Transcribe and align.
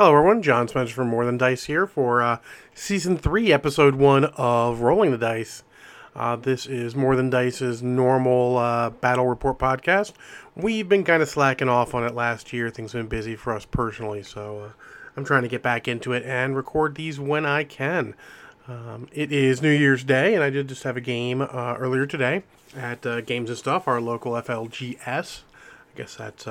Hello, 0.00 0.16
everyone. 0.16 0.40
John 0.40 0.66
Spencer 0.66 0.94
from 0.94 1.08
More 1.08 1.26
Than 1.26 1.36
Dice 1.36 1.64
here 1.64 1.86
for 1.86 2.22
uh, 2.22 2.38
Season 2.74 3.18
3, 3.18 3.52
Episode 3.52 3.96
1 3.96 4.24
of 4.38 4.80
Rolling 4.80 5.10
the 5.10 5.18
Dice. 5.18 5.62
Uh, 6.16 6.36
this 6.36 6.64
is 6.64 6.96
More 6.96 7.16
Than 7.16 7.28
Dice's 7.28 7.82
normal 7.82 8.56
uh, 8.56 8.88
battle 8.88 9.26
report 9.26 9.58
podcast. 9.58 10.14
We've 10.56 10.88
been 10.88 11.04
kind 11.04 11.22
of 11.22 11.28
slacking 11.28 11.68
off 11.68 11.94
on 11.94 12.02
it 12.02 12.14
last 12.14 12.50
year. 12.50 12.70
Things 12.70 12.92
have 12.92 13.00
been 13.00 13.08
busy 13.10 13.36
for 13.36 13.54
us 13.54 13.66
personally, 13.66 14.22
so 14.22 14.60
uh, 14.60 14.70
I'm 15.18 15.24
trying 15.26 15.42
to 15.42 15.48
get 15.48 15.62
back 15.62 15.86
into 15.86 16.14
it 16.14 16.24
and 16.24 16.56
record 16.56 16.94
these 16.94 17.20
when 17.20 17.44
I 17.44 17.64
can. 17.64 18.14
Um, 18.68 19.06
it 19.12 19.30
is 19.30 19.60
New 19.60 19.68
Year's 19.68 20.02
Day, 20.02 20.34
and 20.34 20.42
I 20.42 20.48
did 20.48 20.68
just 20.68 20.84
have 20.84 20.96
a 20.96 21.02
game 21.02 21.42
uh, 21.42 21.76
earlier 21.78 22.06
today 22.06 22.42
at 22.74 23.04
uh, 23.04 23.20
Games 23.20 23.50
and 23.50 23.58
Stuff, 23.58 23.86
our 23.86 24.00
local 24.00 24.32
FLGS. 24.32 25.40
I 25.94 25.98
guess 25.98 26.14
that's 26.14 26.46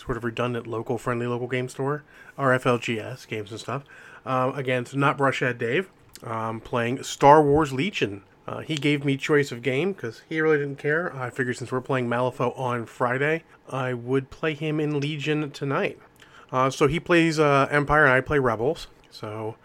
sort 0.00 0.16
of 0.16 0.24
redundant, 0.24 0.66
local 0.66 0.98
friendly 0.98 1.26
local 1.26 1.46
game 1.46 1.68
store, 1.68 2.02
RFLGS 2.38 3.26
Games 3.28 3.50
and 3.50 3.60
Stuff. 3.60 3.84
Um, 4.26 4.54
against 4.54 4.94
Not 4.94 5.16
Brushhead 5.16 5.56
Dave, 5.56 5.90
um, 6.22 6.60
playing 6.60 7.02
Star 7.02 7.42
Wars 7.42 7.72
Legion. 7.72 8.22
Uh, 8.46 8.58
he 8.58 8.74
gave 8.74 9.04
me 9.04 9.16
choice 9.16 9.52
of 9.52 9.62
game 9.62 9.92
because 9.92 10.22
he 10.28 10.40
really 10.40 10.58
didn't 10.58 10.76
care. 10.76 11.14
I 11.16 11.30
figured 11.30 11.56
since 11.56 11.72
we're 11.72 11.80
playing 11.80 12.08
Malifaux 12.08 12.58
on 12.58 12.84
Friday, 12.84 13.44
I 13.68 13.94
would 13.94 14.30
play 14.30 14.54
him 14.54 14.80
in 14.80 15.00
Legion 15.00 15.50
tonight. 15.52 15.98
Uh, 16.52 16.68
so 16.68 16.86
he 16.86 16.98
plays 16.98 17.38
uh, 17.38 17.68
Empire 17.70 18.04
and 18.04 18.12
I 18.12 18.20
play 18.20 18.38
Rebels. 18.38 18.88
So 19.10 19.56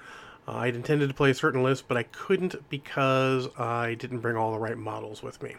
uh, 0.47 0.57
I'd 0.57 0.75
intended 0.75 1.07
to 1.09 1.15
play 1.15 1.31
a 1.31 1.33
certain 1.33 1.63
list, 1.63 1.87
but 1.87 1.97
I 1.97 2.03
couldn't 2.03 2.69
because 2.69 3.47
I 3.57 3.95
didn't 3.95 4.19
bring 4.19 4.37
all 4.37 4.51
the 4.51 4.59
right 4.59 4.77
models 4.77 5.23
with 5.23 5.41
me. 5.41 5.55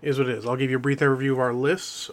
Is 0.00 0.18
what 0.18 0.28
it 0.28 0.38
is. 0.38 0.46
I'll 0.46 0.56
give 0.56 0.70
you 0.70 0.76
a 0.76 0.80
brief 0.80 1.00
overview 1.00 1.32
of 1.32 1.40
our 1.40 1.52
lists. 1.52 2.10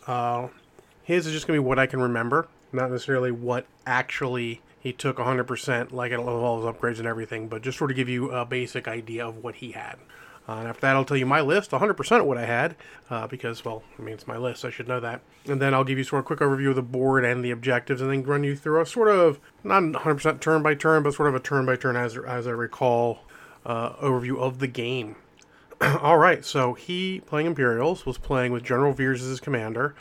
His 1.06 1.28
is 1.28 1.34
just 1.34 1.46
going 1.46 1.56
to 1.56 1.62
be 1.62 1.68
what 1.68 1.78
I 1.78 1.86
can 1.86 2.02
remember, 2.02 2.48
not 2.74 2.90
necessarily 2.90 3.32
what 3.32 3.68
actually 3.86 4.62
he 4.80 4.92
took 4.92 5.18
100%, 5.18 5.92
like 5.92 6.12
it 6.12 6.18
all 6.18 6.58
his 6.58 6.66
upgrades 6.66 6.98
and 6.98 7.08
everything, 7.08 7.48
but 7.48 7.62
just 7.62 7.78
sort 7.78 7.92
of 7.92 7.96
give 7.96 8.10
you 8.10 8.32
a 8.32 8.44
basic 8.44 8.88
idea 8.88 9.28
of 9.28 9.44
what 9.44 9.56
he 9.56 9.74
had. 9.74 9.98
Uh, 10.50 10.54
and 10.54 10.68
after 10.68 10.82
that, 10.82 10.96
I'll 10.96 11.06
tell 11.06 11.16
you 11.16 11.28
my 11.28 11.42
list, 11.42 11.72
100% 11.72 12.20
of 12.20 12.26
what 12.26 12.40
I 12.40 12.46
had, 12.46 12.76
uh, 13.12 13.28
because, 13.28 13.64
well, 13.64 13.84
I 13.98 14.02
mean, 14.02 14.16
it's 14.16 14.28
my 14.28 14.38
list, 14.38 14.62
so 14.62 14.68
I 14.68 14.72
should 14.72 14.88
know 14.88 15.00
that. 15.00 15.22
And 15.48 15.62
then 15.62 15.76
I'll 15.76 15.84
give 15.84 16.00
you 16.00 16.04
sort 16.04 16.22
of 16.22 16.26
a 16.26 16.28
quick 16.28 16.40
overview 16.40 16.70
of 16.70 16.76
the 16.76 16.82
board 16.82 17.24
and 17.24 17.46
the 17.46 17.52
objectives, 17.52 18.02
and 18.02 18.10
then 18.10 18.24
run 18.24 18.44
you 18.44 18.56
through 18.56 18.82
a 18.82 18.86
sort 18.88 19.10
of, 19.10 19.40
not 19.64 19.84
100% 19.84 20.40
turn 20.40 20.64
by 20.64 20.74
turn, 20.74 21.04
but 21.04 21.14
sort 21.14 21.30
of 21.30 21.36
a 21.36 21.40
turn 21.40 21.68
by 21.68 21.76
turn, 21.76 21.96
as, 21.96 22.18
as 22.18 22.48
I 22.48 22.52
recall, 22.52 23.20
uh, 23.64 23.94
overview 23.94 24.40
of 24.40 24.58
the 24.58 24.68
game. 24.68 25.16
All 25.82 26.18
right, 26.18 26.44
so 26.44 26.74
he, 26.74 27.22
playing 27.28 27.48
Imperials, 27.48 28.06
was 28.06 28.18
playing 28.18 28.52
with 28.52 28.64
General 28.64 28.94
Veers 28.94 29.22
as 29.22 29.30
his 29.30 29.40
commander. 29.40 29.96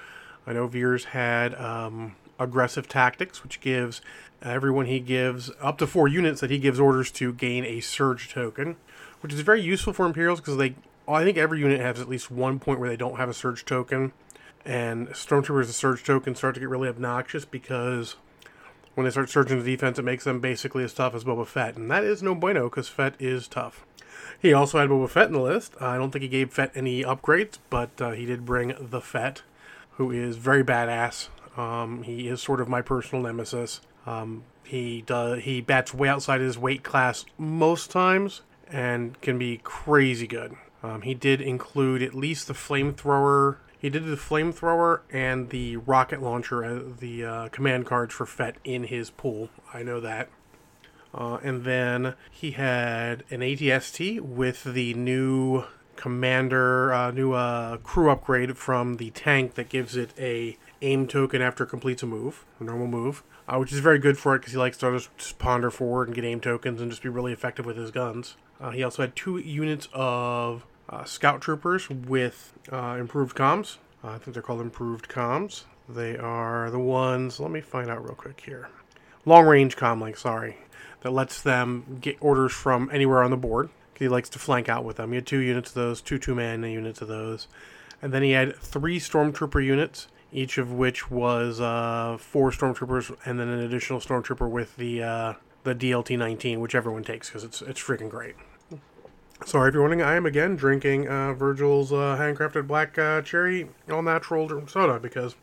I 0.46 0.52
know 0.52 0.66
Veers 0.66 1.06
had 1.06 1.54
um, 1.54 2.16
aggressive 2.38 2.88
tactics, 2.88 3.42
which 3.42 3.60
gives 3.60 4.00
everyone 4.42 4.86
he 4.86 5.00
gives 5.00 5.50
up 5.60 5.78
to 5.78 5.86
four 5.86 6.06
units 6.06 6.40
that 6.40 6.50
he 6.50 6.58
gives 6.58 6.78
orders 6.78 7.10
to 7.12 7.32
gain 7.32 7.64
a 7.64 7.80
surge 7.80 8.28
token 8.30 8.76
which 9.24 9.32
is 9.32 9.40
very 9.40 9.62
useful 9.62 9.94
for 9.94 10.04
Imperials 10.04 10.38
because 10.38 10.58
they, 10.58 10.74
I 11.08 11.24
think 11.24 11.38
every 11.38 11.58
unit 11.58 11.80
has 11.80 11.98
at 11.98 12.10
least 12.10 12.30
one 12.30 12.58
point 12.58 12.78
where 12.78 12.90
they 12.90 12.96
don't 12.98 13.16
have 13.16 13.30
a 13.30 13.32
surge 13.32 13.64
token, 13.64 14.12
and 14.66 15.08
Stormtroopers, 15.08 15.66
the 15.66 15.72
surge 15.72 16.04
token, 16.04 16.34
start 16.34 16.52
to 16.56 16.60
get 16.60 16.68
really 16.68 16.90
obnoxious 16.90 17.46
because 17.46 18.16
when 18.94 19.06
they 19.06 19.10
start 19.10 19.30
surging 19.30 19.58
the 19.58 19.64
defense, 19.64 19.98
it 19.98 20.02
makes 20.02 20.24
them 20.24 20.40
basically 20.40 20.84
as 20.84 20.92
tough 20.92 21.14
as 21.14 21.24
Boba 21.24 21.46
Fett, 21.46 21.74
and 21.78 21.90
that 21.90 22.04
is 22.04 22.22
no 22.22 22.34
bueno 22.34 22.64
because 22.64 22.86
Fett 22.86 23.14
is 23.18 23.48
tough. 23.48 23.86
He 24.38 24.52
also 24.52 24.78
had 24.78 24.90
Boba 24.90 25.08
Fett 25.08 25.28
in 25.28 25.32
the 25.32 25.40
list. 25.40 25.72
I 25.80 25.96
don't 25.96 26.10
think 26.10 26.22
he 26.22 26.28
gave 26.28 26.52
Fett 26.52 26.70
any 26.74 27.02
upgrades, 27.02 27.56
but 27.70 27.98
uh, 28.02 28.10
he 28.10 28.26
did 28.26 28.44
bring 28.44 28.74
the 28.78 29.00
Fett, 29.00 29.40
who 29.96 30.10
is 30.10 30.36
very 30.36 30.64
badass. 30.64 31.28
Um, 31.56 32.02
he 32.02 32.28
is 32.28 32.42
sort 32.42 32.60
of 32.60 32.68
my 32.68 32.82
personal 32.82 33.24
nemesis. 33.24 33.80
Um, 34.06 34.44
he 34.64 35.02
does 35.02 35.42
he 35.42 35.60
bats 35.60 35.94
way 35.94 36.08
outside 36.08 36.40
his 36.40 36.58
weight 36.58 36.82
class 36.82 37.24
most 37.38 37.90
times, 37.90 38.42
and 38.68 39.20
can 39.20 39.38
be 39.38 39.60
crazy 39.62 40.26
good. 40.26 40.56
Um, 40.82 41.02
he 41.02 41.14
did 41.14 41.40
include 41.40 42.02
at 42.02 42.14
least 42.14 42.48
the 42.48 42.54
flamethrower. 42.54 43.56
He 43.78 43.90
did 43.90 44.06
the 44.06 44.16
flamethrower 44.16 45.00
and 45.10 45.50
the 45.50 45.77
rocket 45.77 46.22
launcher, 46.22 46.83
the 46.83 47.24
uh, 47.24 47.48
command 47.48 47.86
cards 47.86 48.14
for 48.14 48.27
Fett 48.27 48.56
in 48.64 48.84
his 48.84 49.10
pool. 49.10 49.50
I 49.72 49.83
know 49.83 50.00
that. 50.00 50.28
Uh, 51.14 51.38
and 51.42 51.64
then 51.64 52.14
he 52.30 52.52
had 52.52 53.24
an 53.30 53.40
ATST 53.40 54.20
with 54.20 54.64
the 54.64 54.94
new 54.94 55.64
commander, 55.96 56.92
uh, 56.92 57.10
new 57.10 57.32
uh, 57.32 57.78
crew 57.78 58.10
upgrade 58.10 58.56
from 58.56 58.96
the 58.96 59.10
tank 59.10 59.55
that 59.55 59.68
gives 59.68 59.96
it 59.96 60.10
a 60.18 60.56
aim 60.82 61.06
token 61.06 61.40
after 61.40 61.64
it 61.64 61.68
completes 61.68 62.02
a 62.02 62.06
move, 62.06 62.44
a 62.60 62.64
normal 62.64 62.86
move, 62.86 63.22
uh, 63.48 63.56
which 63.56 63.72
is 63.72 63.78
very 63.80 63.98
good 63.98 64.18
for 64.18 64.34
it 64.34 64.40
because 64.40 64.52
he 64.52 64.58
likes 64.58 64.77
to 64.78 64.92
just 65.16 65.38
ponder 65.38 65.70
forward 65.70 66.08
and 66.08 66.14
get 66.14 66.24
aim 66.24 66.40
tokens 66.40 66.80
and 66.80 66.90
just 66.90 67.02
be 67.02 67.08
really 67.08 67.33
effective 67.33 67.66
with 67.66 67.77
his 67.77 67.90
guns. 67.90 68.36
Uh, 68.60 68.70
he 68.70 68.83
also 68.83 69.02
had 69.02 69.16
two 69.16 69.38
units 69.38 69.88
of 69.92 70.64
uh, 70.88 71.04
scout 71.04 71.40
troopers 71.40 71.88
with 71.90 72.52
uh, 72.70 72.96
improved 72.98 73.36
comms. 73.36 73.78
Uh, 74.02 74.08
I 74.08 74.18
think 74.18 74.34
they're 74.34 74.42
called 74.42 74.60
improved 74.60 75.08
comms. 75.08 75.64
They 75.88 76.16
are 76.16 76.70
the 76.70 76.78
ones, 76.78 77.40
let 77.40 77.50
me 77.50 77.60
find 77.60 77.90
out 77.90 78.02
real 78.02 78.14
quick 78.14 78.42
here. 78.44 78.68
Long 79.27 79.46
range 79.46 79.77
comlink, 79.77 80.18
sorry, 80.18 80.58
that 81.00 81.10
lets 81.10 81.42
them 81.42 81.98
get 82.00 82.16
orders 82.20 82.52
from 82.52 82.90
anywhere 82.92 83.22
on 83.22 83.30
the 83.30 83.36
board. 83.36 83.70
He 83.98 84.08
likes 84.08 84.28
to 84.30 84.38
flank 84.38 84.68
out 84.68 84.84
with 84.84 84.96
them. 84.96 85.10
He 85.10 85.16
had 85.16 85.27
two 85.27 85.38
units 85.38 85.70
of 85.70 85.74
those, 85.74 86.00
two 86.00 86.18
two 86.18 86.34
man 86.34 86.62
units 86.62 87.00
of 87.00 87.08
those. 87.08 87.48
And 88.02 88.12
then 88.12 88.22
he 88.22 88.32
had 88.32 88.56
three 88.56 88.98
stormtrooper 88.98 89.64
units, 89.64 90.08
each 90.32 90.58
of 90.58 90.72
which 90.72 91.10
was 91.10 91.60
uh, 91.60 92.18
four 92.18 92.50
stormtroopers 92.50 93.16
and 93.24 93.38
then 93.38 93.48
an 93.48 93.60
additional 93.60 94.00
stormtrooper 94.00 94.48
with 94.48 94.77
the 94.77 95.02
uh, 95.02 95.33
the 95.62 95.74
DLT 95.74 96.18
19, 96.18 96.60
which 96.60 96.74
everyone 96.74 97.04
takes 97.04 97.28
because 97.28 97.44
it's 97.44 97.62
it's 97.62 97.80
freaking 97.80 98.10
great. 98.10 98.34
Sorry 99.44 99.68
if 99.68 99.74
you're 99.74 99.83
wondering, 99.83 100.02
I 100.02 100.14
am 100.14 100.27
again 100.27 100.56
drinking 100.56 101.08
uh, 101.08 101.34
Virgil's 101.34 101.92
uh, 101.92 102.16
handcrafted 102.18 102.66
black 102.66 102.98
uh, 102.98 103.20
cherry 103.22 103.68
all 103.90 104.02
natural 104.02 104.66
soda 104.66 104.98
because 104.98 105.34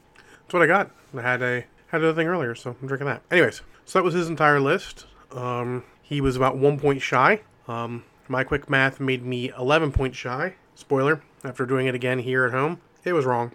that's 0.44 0.54
what 0.54 0.64
I 0.64 0.68
got. 0.68 0.92
I 1.16 1.22
had 1.22 1.42
a 1.42 1.66
had 1.88 2.02
another 2.02 2.16
thing 2.16 2.28
earlier, 2.28 2.56
so 2.56 2.76
I'm 2.82 2.88
drinking 2.88 3.08
that. 3.08 3.22
Anyways, 3.30 3.62
so 3.86 4.00
that 4.00 4.04
was 4.04 4.14
his 4.14 4.30
entire 4.30 4.60
list. 4.60 5.06
Um, 5.32 5.84
he 6.02 6.22
was 6.22 6.36
about 6.36 6.58
one 6.58 6.80
point 6.80 7.02
shy. 7.02 7.42
Um, 7.68 8.04
my 8.32 8.46
quick 8.46 8.70
math 8.70 9.00
made 9.00 9.26
me 9.26 9.52
11 9.58 9.92
points 9.92 10.18
shy. 10.18 10.56
Spoiler: 10.74 11.22
after 11.44 11.66
doing 11.66 11.86
it 11.86 11.94
again 11.94 12.20
here 12.20 12.46
at 12.46 12.54
home, 12.54 12.80
it 13.04 13.12
was 13.12 13.26
wrong. 13.26 13.52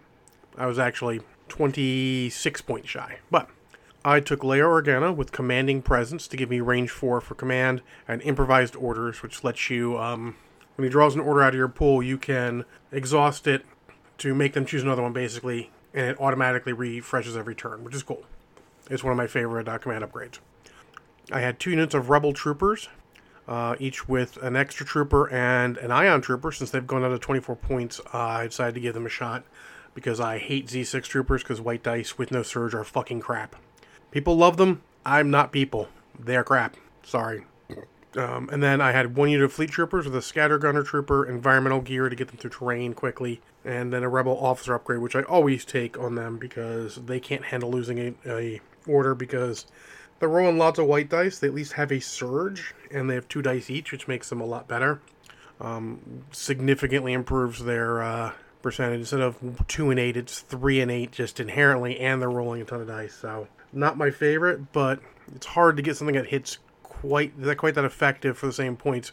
I 0.59 0.67
was 0.67 0.79
actually 0.79 1.23
26 1.49 2.61
points 2.61 2.89
shy, 2.89 3.19
but 3.31 3.49
I 4.05 4.21
took 4.21 4.41
Leia 4.41 4.65
Organa 4.65 5.17
with 5.17 5.33
Commanding 5.33 5.81
Presence 5.81 6.29
to 6.29 6.37
give 6.37 6.51
me 6.51 6.61
range 6.61 6.91
4 6.91 7.21
for 7.21 7.35
command, 7.35 7.83
and 8.07 8.21
Improvised 8.23 8.77
Orders, 8.77 9.23
which 9.23 9.43
lets 9.43 9.71
you, 9.71 9.99
um, 9.99 10.37
when 10.77 10.85
he 10.85 10.91
draws 10.91 11.15
an 11.15 11.21
order 11.21 11.43
out 11.43 11.55
of 11.55 11.59
your 11.59 11.69
pool, 11.69 12.03
you 12.03 12.19
can 12.19 12.65
exhaust 12.93 13.47
it 13.47 13.65
to 14.19 14.35
make 14.35 14.53
them 14.53 14.67
choose 14.67 14.83
another 14.83 15.03
one, 15.03 15.13
basically, 15.13 15.71
and 15.95 16.07
it 16.07 16.21
automatically 16.21 16.73
refreshes 16.73 17.37
every 17.37 17.55
turn, 17.55 17.83
which 17.83 17.95
is 17.95 18.03
cool. 18.03 18.25
It's 18.91 19.03
one 19.03 19.11
of 19.13 19.17
my 19.17 19.27
favorite 19.27 19.69
uh, 19.69 19.79
command 19.79 20.05
upgrades. 20.05 20.39
I 21.33 21.41
had 21.41 21.59
two 21.59 21.71
units 21.71 21.95
of 21.95 22.09
Rebel 22.09 22.33
Troopers, 22.33 22.89
uh, 23.49 23.77
each 23.79 24.09
with 24.09 24.37
an 24.39 24.57
extra 24.57 24.85
trooper 24.85 25.31
and 25.31 25.77
an 25.79 25.91
ion 25.91 26.21
trooper. 26.21 26.53
Since 26.53 26.71
they've 26.71 26.87
gone 26.87 27.05
out 27.05 27.13
of 27.13 27.21
24 27.21 27.57
points, 27.57 28.01
uh, 28.13 28.19
I 28.19 28.47
decided 28.47 28.75
to 28.75 28.81
give 28.81 28.95
them 28.95 29.07
a 29.07 29.11
shot 29.11 29.45
because 29.95 30.21
I 30.21 30.39
hate 30.39 30.67
Z6 30.67 31.03
troopers 31.05 31.43
because 31.43 31.61
white 31.61 31.83
dice 31.83 32.19
with 32.19 32.31
no 32.31 32.43
surge 32.43 32.75
are 32.75 32.85
fucking 32.85 33.21
crap. 33.21 33.57
People 34.11 34.37
love 34.37 34.57
them. 34.57 34.83
I'm 35.05 35.31
not 35.31 35.53
people. 35.53 35.89
They're 36.19 36.45
crap. 36.45 36.77
Sorry. 37.03 37.45
Um, 38.17 38.49
and 38.51 38.63
then 38.63 38.81
I 38.81 38.93
had 38.93 39.17
one 39.17 39.29
unit 39.29 39.45
of 39.45 39.53
fleet 39.53 39.71
troopers 39.71 40.07
with 40.07 40.17
a 40.17 40.23
scatter 40.23 40.59
gunner 40.59 40.83
trooper, 40.83 41.27
environmental 41.27 41.83
gear 41.83 42.09
to 42.09 42.17
get 42.17 42.29
them 42.29 42.39
through 42.39 42.51
terrain 42.51 42.95
quickly, 42.95 43.43
and 43.65 43.93
then 43.93 44.03
a 44.03 44.09
rebel 44.09 44.39
officer 44.39 44.75
upgrade, 44.75 45.01
which 45.01 45.15
I 45.15 45.23
always 45.23 45.65
take 45.65 45.99
on 45.99 46.15
them 46.15 46.39
because 46.39 46.97
they 46.97 47.21
can't 47.21 47.45
handle 47.45 47.71
losing 47.71 47.99
a, 47.99 48.15
a 48.27 48.61
order 48.87 49.15
because 49.15 49.67
they're 50.19 50.29
rolling 50.29 50.59
lots 50.59 50.79
of 50.79 50.87
white 50.87 51.09
dice. 51.09 51.39
They 51.39 51.49
at 51.49 51.55
least 51.55 51.75
have 51.75 51.93
a 51.93 52.01
surge, 52.01 52.75
and 52.91 53.09
they 53.09 53.15
have 53.15 53.29
two 53.29 53.43
dice 53.43 53.71
each, 53.71 53.93
which 53.93 54.09
makes 54.09 54.29
them 54.29 54.41
a 54.41 54.47
lot 54.47 54.69
better. 54.69 55.01
Um, 55.61 56.25
significantly 56.33 57.13
improves 57.13 57.65
their 57.65 58.03
uh, 58.03 58.33
percentage. 58.63 59.01
Instead 59.01 59.21
of 59.21 59.67
two 59.69 59.91
and 59.91 59.99
eight, 60.01 60.17
it's 60.17 60.41
three 60.41 60.81
and 60.81 60.91
eight 60.91 61.13
just 61.13 61.41
inherently, 61.41 61.99
and 61.99 62.21
they're 62.21 62.31
rolling 62.31 62.63
a 62.63 62.65
ton 62.65 62.81
of 62.81 62.89
dice. 62.89 63.15
So 63.15 63.49
not 63.73 63.97
my 63.97 64.11
favorite, 64.11 64.73
but 64.73 65.01
it's 65.35 65.47
hard 65.47 65.77
to 65.77 65.83
get 65.83 65.97
something 65.97 66.17
that 66.17 66.27
hits 66.27 66.59
quite 66.83 67.41
that 67.41 67.57
quite 67.57 67.75
that 67.75 67.85
effective 67.85 68.37
for 68.39 68.47
the 68.47 68.53
same 68.53 68.77
points. 68.77 69.13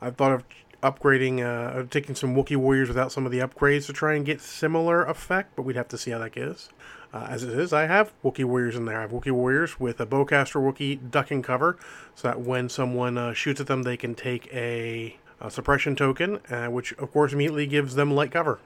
I've 0.00 0.16
thought 0.16 0.32
of 0.32 0.44
upgrading, 0.82 1.40
uh, 1.40 1.86
taking 1.88 2.14
some 2.14 2.34
Wookiee 2.34 2.56
warriors 2.56 2.88
without 2.88 3.12
some 3.12 3.24
of 3.24 3.32
the 3.32 3.38
upgrades 3.38 3.86
to 3.86 3.92
try 3.92 4.14
and 4.14 4.26
get 4.26 4.40
similar 4.40 5.04
effect, 5.04 5.54
but 5.54 5.62
we'd 5.62 5.76
have 5.76 5.88
to 5.88 5.98
see 5.98 6.10
how 6.10 6.18
that 6.18 6.34
goes. 6.34 6.70
Uh, 7.12 7.26
as 7.28 7.42
it 7.42 7.50
is, 7.50 7.72
I 7.72 7.86
have 7.86 8.12
Wookiee 8.24 8.44
warriors 8.44 8.74
in 8.74 8.86
there. 8.86 8.98
I 8.98 9.02
have 9.02 9.10
Wookiee 9.10 9.32
warriors 9.32 9.78
with 9.78 10.00
a 10.00 10.06
bowcaster 10.06 10.60
Wookiee 10.60 11.10
ducking 11.10 11.42
cover, 11.42 11.76
so 12.14 12.28
that 12.28 12.40
when 12.40 12.68
someone 12.70 13.18
uh, 13.18 13.34
shoots 13.34 13.60
at 13.60 13.66
them, 13.66 13.82
they 13.82 13.98
can 13.98 14.14
take 14.14 14.52
a, 14.52 15.16
a 15.40 15.50
suppression 15.50 15.94
token, 15.94 16.38
uh, 16.48 16.68
which 16.68 16.92
of 16.94 17.12
course 17.12 17.34
immediately 17.34 17.66
gives 17.66 17.96
them 17.96 18.12
light 18.12 18.30
cover. 18.30 18.60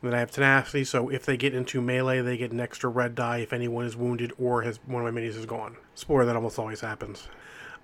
And 0.00 0.10
then 0.10 0.16
I 0.16 0.20
have 0.20 0.30
tenacity, 0.30 0.84
so 0.84 1.08
if 1.08 1.24
they 1.24 1.36
get 1.36 1.54
into 1.54 1.80
melee, 1.80 2.20
they 2.20 2.36
get 2.36 2.52
an 2.52 2.60
extra 2.60 2.88
red 2.88 3.14
die 3.14 3.38
if 3.38 3.52
anyone 3.52 3.84
is 3.84 3.96
wounded 3.96 4.32
or 4.38 4.62
has 4.62 4.78
one 4.86 5.04
of 5.04 5.12
my 5.12 5.20
minis 5.20 5.36
is 5.36 5.46
gone. 5.46 5.76
Spoiler, 5.94 6.24
that 6.24 6.36
almost 6.36 6.58
always 6.58 6.80
happens. 6.80 7.28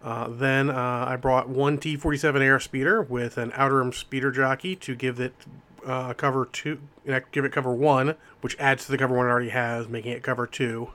Uh, 0.02 0.28
then 0.28 0.70
uh, 0.70 1.06
I 1.08 1.16
brought 1.16 1.48
one 1.48 1.78
T47 1.78 2.34
airspeeder 2.34 3.08
with 3.08 3.36
an 3.36 3.52
outer 3.54 3.76
rim 3.76 3.92
speeder 3.92 4.30
jockey 4.30 4.76
to 4.76 4.94
give 4.94 5.18
it 5.18 5.34
uh, 5.86 6.14
cover 6.14 6.46
two, 6.46 6.80
give 7.32 7.44
it 7.44 7.52
cover 7.52 7.72
one, 7.72 8.14
which 8.40 8.56
adds 8.58 8.86
to 8.86 8.92
the 8.92 8.98
cover 8.98 9.16
one 9.16 9.26
it 9.26 9.30
already 9.30 9.50
has, 9.50 9.88
making 9.88 10.12
it 10.12 10.22
cover 10.22 10.46
two, 10.46 10.90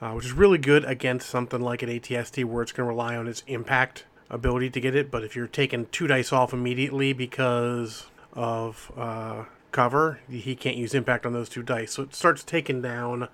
uh, 0.00 0.12
which 0.12 0.24
is 0.24 0.32
really 0.32 0.58
good 0.58 0.84
against 0.84 1.28
something 1.28 1.60
like 1.60 1.82
an 1.82 1.88
ATST 1.88 2.44
where 2.44 2.62
it's 2.62 2.72
going 2.72 2.86
to 2.86 2.88
rely 2.88 3.16
on 3.16 3.26
its 3.26 3.42
impact 3.46 4.04
ability 4.30 4.70
to 4.70 4.80
get 4.80 4.94
it. 4.94 5.10
But 5.10 5.24
if 5.24 5.36
you're 5.36 5.46
taking 5.46 5.86
two 5.86 6.06
dice 6.06 6.32
off 6.32 6.52
immediately 6.52 7.12
because 7.12 8.06
of 8.32 8.90
uh, 8.96 9.44
cover, 9.70 10.20
he 10.28 10.54
can't 10.54 10.76
use 10.76 10.94
impact 10.94 11.26
on 11.26 11.32
those 11.32 11.48
two 11.48 11.62
dice, 11.62 11.92
so 11.92 12.02
it 12.02 12.14
starts 12.14 12.42
taking 12.42 12.82
down 12.82 13.28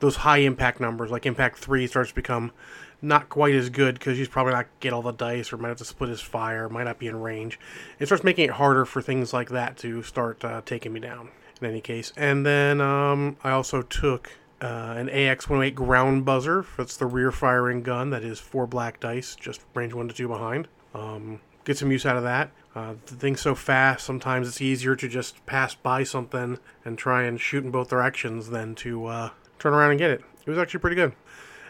those 0.00 0.16
high 0.16 0.38
impact 0.38 0.80
numbers. 0.80 1.10
Like 1.10 1.26
impact 1.26 1.58
three 1.58 1.86
starts 1.86 2.10
to 2.10 2.14
become 2.14 2.52
not 3.02 3.28
quite 3.28 3.54
as 3.54 3.70
good 3.70 3.94
because 3.94 4.18
he's 4.18 4.28
probably 4.28 4.52
not 4.52 4.66
get 4.80 4.92
all 4.92 5.02
the 5.02 5.12
dice 5.12 5.52
or 5.52 5.56
might 5.56 5.68
have 5.68 5.78
to 5.78 5.84
split 5.84 6.10
his 6.10 6.20
fire, 6.20 6.68
might 6.68 6.84
not 6.84 6.98
be 6.98 7.06
in 7.06 7.20
range. 7.20 7.58
It 7.98 8.06
starts 8.06 8.24
making 8.24 8.44
it 8.44 8.52
harder 8.52 8.84
for 8.84 9.00
things 9.00 9.32
like 9.32 9.50
that 9.50 9.76
to 9.78 10.02
start 10.02 10.44
uh, 10.44 10.62
taking 10.64 10.92
me 10.92 11.00
down. 11.00 11.30
In 11.60 11.68
any 11.68 11.82
case, 11.82 12.10
and 12.16 12.46
then 12.46 12.80
um, 12.80 13.36
I 13.44 13.50
also 13.50 13.82
took 13.82 14.32
uh, 14.62 14.94
an 14.96 15.10
AX-108 15.10 15.74
ground 15.74 16.24
buzzer. 16.24 16.64
That's 16.78 16.96
the 16.96 17.04
rear 17.04 17.30
firing 17.30 17.82
gun. 17.82 18.08
That 18.08 18.24
is 18.24 18.38
four 18.38 18.66
black 18.66 18.98
dice, 18.98 19.36
just 19.36 19.60
range 19.74 19.92
one 19.92 20.08
to 20.08 20.14
two 20.14 20.26
behind. 20.26 20.68
Um, 20.94 21.40
get 21.64 21.76
some 21.76 21.90
use 21.90 22.06
out 22.06 22.16
of 22.16 22.22
that. 22.22 22.50
Uh, 22.74 22.94
the 23.06 23.14
thing's 23.14 23.40
so 23.40 23.54
fast, 23.54 24.06
sometimes 24.06 24.46
it's 24.46 24.60
easier 24.60 24.94
to 24.94 25.08
just 25.08 25.44
pass 25.44 25.74
by 25.74 26.04
something 26.04 26.58
and 26.84 26.96
try 26.96 27.24
and 27.24 27.40
shoot 27.40 27.64
in 27.64 27.70
both 27.70 27.90
directions 27.90 28.50
than 28.50 28.74
to 28.76 29.06
uh, 29.06 29.30
turn 29.58 29.74
around 29.74 29.90
and 29.90 29.98
get 29.98 30.10
it. 30.10 30.22
It 30.46 30.48
was 30.48 30.58
actually 30.58 30.80
pretty 30.80 30.96
good. 30.96 31.12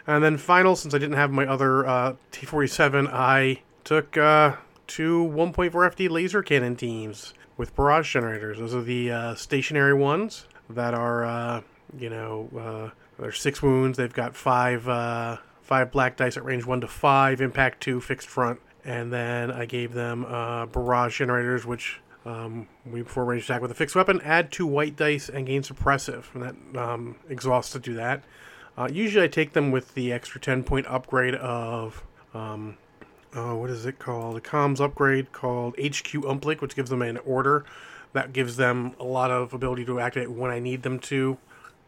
And 0.07 0.23
then 0.23 0.37
final, 0.37 0.75
since 0.75 0.93
I 0.93 0.97
didn't 0.97 1.17
have 1.17 1.31
my 1.31 1.45
other 1.45 1.85
uh, 1.85 2.15
T47, 2.31 3.09
I 3.11 3.61
took 3.83 4.17
uh, 4.17 4.55
two 4.87 5.23
1.4 5.23 5.71
FD 5.71 6.09
laser 6.09 6.41
cannon 6.41 6.75
teams 6.75 7.33
with 7.57 7.75
barrage 7.75 8.11
generators. 8.11 8.57
Those 8.57 8.73
are 8.73 8.81
the 8.81 9.11
uh, 9.11 9.35
stationary 9.35 9.93
ones 9.93 10.47
that 10.69 10.93
are, 10.93 11.25
uh, 11.25 11.61
you 11.97 12.09
know, 12.09 12.49
uh, 12.57 13.21
there's 13.21 13.39
six 13.39 13.61
wounds. 13.61 13.97
They've 13.97 14.11
got 14.11 14.35
five 14.35 14.83
five 15.61 15.91
black 15.91 16.17
dice 16.17 16.35
at 16.35 16.43
range 16.43 16.65
one 16.65 16.81
to 16.81 16.87
five, 16.87 17.39
impact 17.39 17.81
two, 17.81 18.01
fixed 18.01 18.27
front, 18.27 18.59
and 18.83 19.13
then 19.13 19.51
I 19.51 19.65
gave 19.65 19.93
them 19.93 20.23
barrage 20.23 21.17
generators, 21.17 21.65
which 21.65 22.01
um, 22.25 22.67
we 22.85 23.01
before 23.01 23.25
range 23.25 23.43
attack 23.43 23.61
with 23.61 23.71
a 23.71 23.75
fixed 23.75 23.95
weapon, 23.95 24.21
add 24.23 24.51
two 24.51 24.65
white 24.65 24.95
dice 24.95 25.29
and 25.29 25.45
gain 25.45 25.61
suppressive, 25.61 26.25
and 26.33 26.43
that 26.43 26.79
um, 26.81 27.15
exhausts 27.29 27.73
to 27.73 27.79
do 27.79 27.95
that. 27.95 28.23
Uh, 28.77 28.89
usually 28.91 29.25
I 29.25 29.27
take 29.27 29.53
them 29.53 29.71
with 29.71 29.93
the 29.93 30.11
extra 30.11 30.39
10 30.39 30.63
point 30.63 30.87
upgrade 30.87 31.35
of, 31.35 32.03
um, 32.33 32.77
oh, 33.35 33.55
what 33.55 33.69
is 33.69 33.85
it 33.85 33.99
called? 33.99 34.37
A 34.37 34.41
comms 34.41 34.79
upgrade 34.79 35.31
called 35.31 35.73
HQ 35.73 36.11
Uplink, 36.23 36.61
which 36.61 36.75
gives 36.75 36.89
them 36.89 37.01
an 37.01 37.17
order. 37.19 37.65
That 38.13 38.33
gives 38.33 38.57
them 38.57 38.93
a 38.99 39.03
lot 39.03 39.31
of 39.31 39.53
ability 39.53 39.85
to 39.85 39.99
activate 39.99 40.31
when 40.31 40.51
I 40.51 40.59
need 40.59 40.83
them 40.83 40.99
to, 40.99 41.37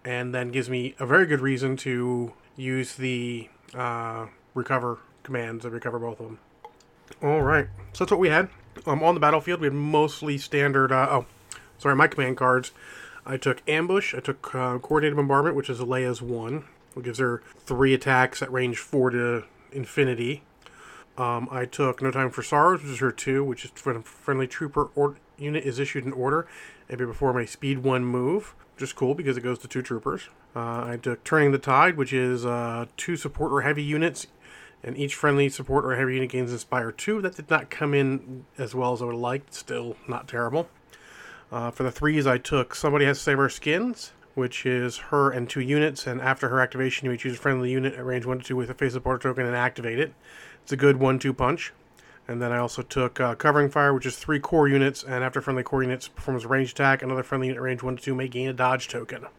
and 0.06 0.34
then 0.34 0.52
gives 0.52 0.70
me 0.70 0.96
a 1.00 1.06
very 1.06 1.26
good 1.26 1.42
reason 1.42 1.76
to 1.78 2.32
use 2.56 2.96
the 2.96 3.50
uh, 3.74 4.28
recover 4.54 5.00
commands 5.24 5.66
and 5.66 5.74
recover 5.74 6.00
both 6.00 6.20
of 6.20 6.26
them. 6.28 6.40
All 7.22 7.42
right, 7.42 7.68
so 7.94 8.04
that's 8.04 8.12
what 8.12 8.20
we 8.20 8.30
had. 8.30 8.50
Um, 8.86 9.04
on 9.04 9.14
the 9.14 9.20
battlefield, 9.20 9.62
we 9.62 9.68
had 9.68 9.74
mostly 9.74 10.38
standard. 10.38 10.92
Uh, 10.92 11.08
oh, 11.10 11.26
sorry, 11.78 11.96
my 11.96 12.08
command 12.08 12.38
cards. 12.38 12.72
I 13.26 13.38
took 13.38 13.62
ambush. 13.68 14.14
I 14.14 14.20
took 14.20 14.54
uh, 14.54 14.80
coordinated 14.80 15.16
bombardment, 15.16 15.56
which 15.56 15.70
is 15.70 15.80
Leia's 15.80 16.22
one. 16.22 16.66
It 16.96 17.04
gives 17.04 17.20
her 17.20 17.42
three 17.66 17.94
attacks 17.94 18.42
at 18.42 18.52
range 18.52 18.78
four 18.78 19.10
to 19.10 19.44
infinity. 19.72 20.44
Um, 21.18 21.48
I 21.52 21.66
took 21.66 22.02
No 22.02 22.12
Time 22.12 22.32
for 22.32 22.42
Sorrows, 22.42 22.82
which 22.82 22.92
is 22.92 23.00
her 23.00 23.12
two, 23.12 23.44
which 23.44 23.66
is 23.66 23.72
when 23.84 23.98
a 23.98 24.02
friendly 24.02 24.48
trooper 24.48 24.90
or 24.96 25.18
unit 25.38 25.64
is 25.64 25.80
issued 25.80 26.06
an 26.06 26.14
order, 26.14 26.48
maybe 26.90 27.06
before 27.06 27.34
my 27.34 27.46
speed 27.46 27.80
one 27.80 28.04
move, 28.04 28.56
which 28.76 28.84
is 28.84 28.94
cool 28.94 29.14
because 29.14 29.38
it 29.38 29.42
goes 29.42 29.60
to 29.60 29.68
two 29.68 29.82
troopers. 29.82 30.30
Uh, 30.56 30.86
I 30.86 31.00
took 31.02 31.24
Turning 31.24 31.52
the 31.52 31.58
Tide, 31.60 31.98
which 31.98 32.14
is 32.14 32.46
uh, 32.46 32.86
two 32.98 33.16
support 33.16 33.52
or 33.52 33.62
heavy 33.62 33.84
units, 33.84 34.28
and 34.84 34.98
each 34.98 35.16
friendly 35.16 35.50
support 35.50 35.86
or 35.86 35.96
heavy 35.96 36.16
unit 36.16 36.30
gains 36.30 36.52
Inspire 36.52 36.92
two. 36.92 37.22
That 37.22 37.36
did 37.36 37.50
not 37.50 37.70
come 37.70 37.94
in 37.94 38.46
as 38.58 38.76
well 38.76 38.94
as 38.94 39.02
I 39.02 39.06
would 39.06 39.14
have 39.14 39.22
liked. 39.22 39.54
Still 39.54 39.96
not 40.08 40.28
terrible. 40.28 40.68
Uh, 41.52 41.70
for 41.70 41.84
the 41.84 41.92
threes, 41.92 42.26
I 42.26 42.40
took 42.40 42.74
Somebody 42.74 43.06
Has 43.06 43.20
to 43.20 43.24
Save 43.24 43.40
Our 43.40 43.50
Skins, 43.50 44.12
which 44.36 44.66
is 44.66 44.98
her 44.98 45.32
and 45.32 45.50
two 45.50 45.62
units, 45.62 46.08
and 46.08 46.22
after 46.22 46.50
her 46.50 46.60
activation, 46.60 47.06
you 47.06 47.12
may 47.12 47.18
choose 47.18 47.36
a 47.36 47.40
friendly 47.40 47.72
unit 47.72 47.94
at 47.94 48.06
range 48.06 48.26
1 48.26 48.40
to 48.40 48.44
2 48.44 48.56
with 48.56 48.70
a 48.70 48.74
face 48.74 48.94
support 48.94 49.22
token 49.22 49.46
and 49.46 49.56
activate 49.56 50.00
it. 50.00 50.14
It's 50.64 50.72
a 50.72 50.78
good 50.78 50.98
1 50.98 51.20
2 51.20 51.34
punch. 51.34 51.74
And 52.28 52.42
then 52.42 52.54
I 52.54 52.58
also 52.58 52.82
took 52.82 53.20
uh, 53.20 53.36
Covering 53.36 53.70
Fire, 53.70 53.94
which 53.94 54.06
is 54.06 54.16
three 54.16 54.40
core 54.40 54.68
units, 54.68 55.04
and 55.04 55.24
after 55.24 55.42
friendly 55.42 55.64
core 55.64 55.84
units 55.84 56.08
performs 56.08 56.46
a 56.46 56.48
range 56.48 56.72
attack, 56.72 57.02
another 57.02 57.24
friendly 57.24 57.48
unit 57.48 57.62
range 57.62 57.84
1 57.84 57.98
to 57.98 58.02
2 58.02 58.16
may 58.16 58.28
gain 58.28 58.48
a 58.50 58.54
dodge 58.54 58.88
token. 58.88 59.26
I'm 59.26 59.32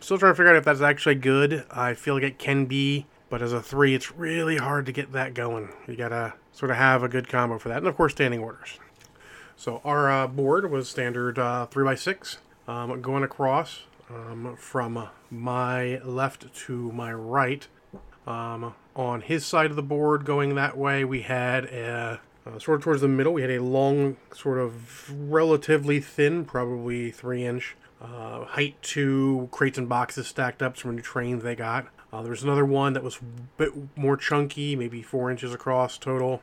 still 0.00 0.18
trying 0.18 0.32
to 0.32 0.36
figure 0.36 0.50
out 0.50 0.56
if 0.56 0.64
that's 0.64 0.80
actually 0.80 1.16
good. 1.16 1.64
I 1.70 1.94
feel 1.94 2.14
like 2.14 2.22
it 2.22 2.38
can 2.38 2.66
be, 2.66 3.06
but 3.28 3.42
as 3.42 3.52
a 3.52 3.60
3, 3.60 3.94
it's 3.94 4.12
really 4.12 4.58
hard 4.58 4.86
to 4.86 4.92
get 4.92 5.12
that 5.12 5.34
going. 5.34 5.70
You 5.88 5.96
gotta 5.96 6.34
sort 6.52 6.70
of 6.70 6.76
have 6.76 7.02
a 7.02 7.08
good 7.08 7.28
combo 7.28 7.58
for 7.58 7.68
that. 7.68 7.78
And 7.78 7.88
of 7.88 7.96
course, 7.96 8.12
standing 8.12 8.40
orders. 8.40 8.78
So 9.56 9.82
our 9.84 10.10
uh, 10.10 10.26
board 10.26 10.70
was 10.70 10.88
standard 10.88 11.38
uh, 11.38 11.66
3x6. 11.70 12.38
Um, 12.68 13.02
going 13.02 13.24
across, 13.24 13.82
um, 14.14 14.56
from 14.56 15.08
my 15.30 15.98
left 15.98 16.52
to 16.66 16.92
my 16.92 17.12
right. 17.12 17.66
Um, 18.26 18.74
on 18.94 19.22
his 19.22 19.46
side 19.46 19.70
of 19.70 19.76
the 19.76 19.82
board, 19.82 20.24
going 20.24 20.54
that 20.54 20.76
way, 20.76 21.04
we 21.04 21.22
had 21.22 21.64
a 21.66 22.20
uh, 22.46 22.58
sort 22.58 22.78
of 22.78 22.84
towards 22.84 23.00
the 23.00 23.08
middle. 23.08 23.32
We 23.32 23.42
had 23.42 23.50
a 23.50 23.62
long, 23.62 24.16
sort 24.34 24.58
of 24.58 25.10
relatively 25.30 26.00
thin, 26.00 26.44
probably 26.44 27.10
three 27.10 27.44
inch 27.44 27.76
uh, 28.00 28.44
height 28.44 28.80
to 28.82 29.48
crates 29.50 29.78
and 29.78 29.88
boxes 29.88 30.26
stacked 30.26 30.62
up. 30.62 30.76
Some 30.76 30.96
new 30.96 31.02
trains 31.02 31.42
they 31.42 31.54
got. 31.54 31.86
Uh, 32.12 32.22
there 32.22 32.30
was 32.30 32.42
another 32.42 32.64
one 32.64 32.92
that 32.94 33.04
was 33.04 33.18
a 33.18 33.24
bit 33.56 33.72
more 33.96 34.16
chunky, 34.16 34.74
maybe 34.74 35.02
four 35.02 35.30
inches 35.30 35.54
across 35.54 35.96
total, 35.96 36.42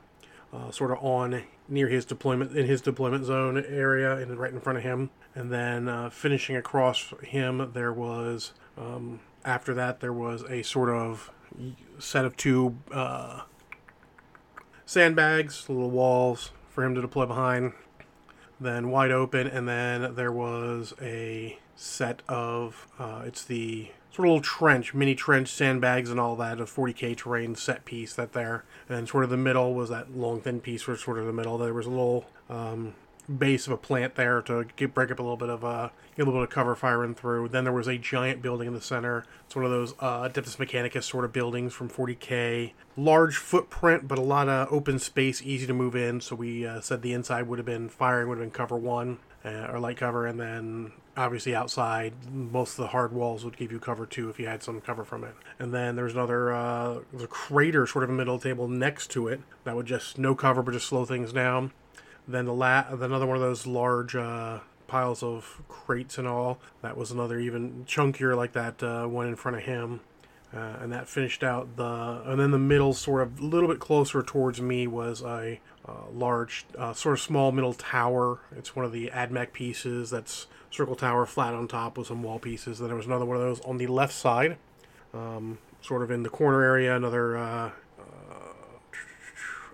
uh, 0.53 0.71
sort 0.71 0.91
of 0.91 0.97
on 1.03 1.43
near 1.67 1.89
his 1.89 2.05
deployment 2.05 2.55
in 2.55 2.65
his 2.65 2.79
deployment 2.79 3.25
zone 3.25 3.63
area 3.67 4.15
and 4.15 4.39
right 4.39 4.53
in 4.53 4.61
front 4.61 4.77
of 4.77 4.83
him. 4.83 5.09
And 5.38 5.51
then 5.51 5.88
uh, 5.88 6.10
finishing 6.10 6.56
across 6.56 7.13
him, 7.22 7.69
there 7.74 7.94
was 7.94 8.54
um, 8.75 9.19
after 9.45 9.72
that 9.75 10.00
there 10.00 10.12
was 10.12 10.42
a 10.50 10.63
sort 10.63 10.89
of 10.89 11.30
set 12.00 12.25
of 12.25 12.36
two 12.36 12.80
uh, 12.92 13.42
sandbags, 14.84 15.70
little 15.70 15.91
walls 15.91 16.50
for 16.70 16.84
him 16.84 16.96
to 16.96 17.01
deploy 17.01 17.27
behind. 17.27 17.74
Then 18.60 18.89
wide 18.89 19.12
open, 19.12 19.46
and 19.46 19.67
then 19.67 20.15
there 20.15 20.32
was 20.32 20.96
a 21.00 21.60
set 21.75 22.24
of 22.27 22.88
uh, 22.98 23.22
it's 23.24 23.44
the 23.44 23.91
sort 24.10 24.27
of 24.27 24.32
little 24.32 24.41
trench, 24.41 24.96
mini 24.96 25.13
trench, 25.13 25.50
sandbags, 25.50 26.10
and 26.10 26.20
all 26.20 26.36
that, 26.38 26.60
a 26.60 26.63
40k 26.63 27.15
terrain 27.15 27.53
set 27.53 27.86
piece 27.86 28.15
that 28.15 28.34
there. 28.34 28.65
And 28.89 29.08
sort 29.08 29.24
of 29.24 29.29
the 29.29 29.38
middle 29.38 29.75
was 29.75 29.91
that 29.91 30.17
long 30.17 30.41
thin 30.41 30.62
piece 30.62 30.88
was 30.88 31.00
sort 31.00 31.20
of 31.20 31.27
the 31.27 31.34
middle. 31.34 31.60
There 31.60 31.75
was 31.75 31.86
a 31.86 31.91
little 31.91 32.25
um, 32.50 32.96
base 33.27 33.67
of 33.67 33.74
a 33.74 33.77
plant 33.77 34.15
there 34.15 34.41
to 34.43 34.65
get, 34.75 34.93
break 34.93 35.12
up 35.12 35.19
a 35.19 35.22
little 35.22 35.38
bit 35.38 35.50
of 35.50 35.63
uh, 35.63 35.67
a 35.67 35.91
little 36.17 36.34
bit 36.34 36.43
of 36.43 36.50
cover 36.50 36.75
firing 36.75 37.13
through. 37.13 37.50
Then 37.50 37.63
there 37.63 37.74
was 37.74 37.88
a 37.88 37.98
giant 37.98 38.41
building 38.41 38.67
in 38.67 38.74
the 38.74 38.81
center. 38.81 39.25
It's 39.46 39.55
one 39.55 39.65
of 39.65 39.72
those 39.72 39.93
uh, 40.00 40.27
Adeptus 40.27 40.57
Mechanicus 40.57 41.03
sort 41.03 41.25
of 41.25 41.34
buildings 41.34 41.74
from 41.74 41.89
40k. 41.89 42.74
Large 42.96 43.38
footprint, 43.38 44.07
but 44.07 44.17
a 44.17 44.22
lot 44.22 44.50
of 44.50 44.72
open 44.72 45.00
space, 45.00 45.41
easy 45.41 45.67
to 45.67 45.74
move 45.74 45.96
in. 45.96 46.22
So 46.22 46.36
we 46.36 46.65
uh, 46.65 46.81
said 46.81 47.01
the 47.01 47.13
inside 47.13 47.48
would 47.48 47.60
have 47.60 47.65
been 47.65 47.89
firing 47.89 48.29
would 48.29 48.38
have 48.38 48.46
been 48.46 48.51
cover 48.51 48.77
one 48.77 49.19
uh, 49.46 49.67
or 49.72 49.79
light 49.79 49.98
cover, 49.98 50.25
and 50.25 50.39
then 50.39 50.93
obviously 51.17 51.55
outside 51.55 52.13
most 52.31 52.72
of 52.72 52.77
the 52.77 52.88
hard 52.88 53.12
walls 53.12 53.43
would 53.43 53.57
give 53.57 53.72
you 53.72 53.79
cover 53.79 54.05
two 54.05 54.29
if 54.29 54.39
you 54.39 54.46
had 54.46 54.62
some 54.62 54.79
cover 54.79 55.03
from 55.03 55.24
it 55.24 55.34
and 55.57 55.74
then 55.74 55.96
there's 55.96 56.13
another 56.13 56.53
uh, 56.53 57.00
there's 57.12 57.24
a 57.24 57.27
crater 57.27 57.88
sort 57.88 58.03
of 58.03 58.10
middle 58.12 58.38
table 58.38 58.67
next 58.67 59.10
to 59.10 59.27
it 59.27 59.41
that 59.63 59.75
would 59.75 59.88
just 59.88 60.19
no 60.19 60.36
cover 60.36 60.62
but 60.62 60.74
just 60.74 60.86
slow 60.86 61.05
things 61.05 61.34
down 61.34 61.72
then 62.27 62.46
the 62.46 62.53
la- 62.53 62.86
another 62.89 63.25
one 63.25 63.36
of 63.36 63.41
those 63.41 63.65
large 63.65 64.15
uh, 64.15 64.60
piles 64.88 65.24
of 65.24 65.62
crates 65.67 66.17
and 66.17 66.27
all 66.27 66.60
that 66.81 66.98
was 66.98 67.12
another 67.12 67.39
even 67.39 67.86
chunkier 67.86 68.36
like 68.36 68.53
that 68.53 68.81
uh, 68.84 69.05
one 69.05 69.27
in 69.27 69.36
front 69.36 69.57
of 69.57 69.63
him 69.63 70.00
uh, 70.53 70.77
and 70.79 70.91
that 70.91 71.10
finished 71.10 71.43
out 71.43 71.75
the 71.75 72.22
and 72.25 72.39
then 72.39 72.51
the 72.51 72.57
middle 72.57 72.93
sort 72.93 73.22
of 73.22 73.39
a 73.39 73.43
little 73.43 73.67
bit 73.67 73.79
closer 73.79 74.24
towards 74.24 74.62
me 74.62 74.88
was 74.88 75.22
a 75.22 75.60
uh, 75.86 75.91
large 76.13 76.65
uh, 76.77 76.93
sort 76.93 77.13
of 77.13 77.19
small 77.19 77.51
middle 77.51 77.74
tower 77.74 78.39
it's 78.55 78.75
one 78.75 78.86
of 78.86 78.91
the 78.91 79.10
admech 79.13 79.51
pieces 79.51 80.10
that's 80.10 80.48
circle 80.72 80.96
tower 80.96 81.25
flat 81.25 81.53
on 81.53 81.67
top 81.67 81.98
with 81.98 82.07
some 82.07 82.24
wall 82.24 82.39
pieces. 82.39 82.79
Then 82.79 82.88
there 82.88 82.98
was 82.98 83.05
another 83.05 83.25
one 83.25 83.38
of 83.38 83.41
those 83.41 83.60
on 83.62 83.77
the 83.77 83.88
left 83.88 84.13
side, 84.13 84.57
um, 85.13 85.57
sort 85.81 86.03
of 86.03 86.12
in 86.12 86.24
the 86.24 86.29
corner 86.29 86.63
area. 86.63 86.96
Another 86.96 87.38
uh, 87.38 87.72
uh, 88.00 88.53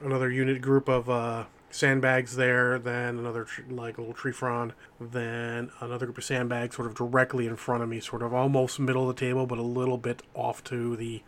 another 0.01 0.31
unit 0.31 0.62
group 0.62 0.88
of 0.88 1.10
uh, 1.10 1.45
sandbags 1.74 2.36
there, 2.36 2.77
then 2.77 3.18
another 3.18 3.46
tr- 3.46 3.62
like 3.70 3.98
a 3.98 4.01
little 4.01 4.13
tree 4.13 4.32
frond, 4.32 4.74
then 5.00 5.72
another 5.82 6.06
group 6.06 6.18
of 6.18 6.24
sandbags 6.24 6.75
sort 6.75 6.88
of 6.88 6.96
directly 6.96 7.48
in 7.48 7.56
front 7.56 7.84
of 7.84 7.89
me, 7.89 8.00
sort 8.00 8.22
of 8.22 8.34
almost 8.34 8.80
middle 8.80 9.10
of 9.10 9.15
the 9.15 9.20
table, 9.20 9.46
but 9.46 9.58
a 9.58 9.63
little 9.63 9.98
bit 9.98 10.22
off 10.34 10.63
to 10.65 10.96
the 10.96 11.22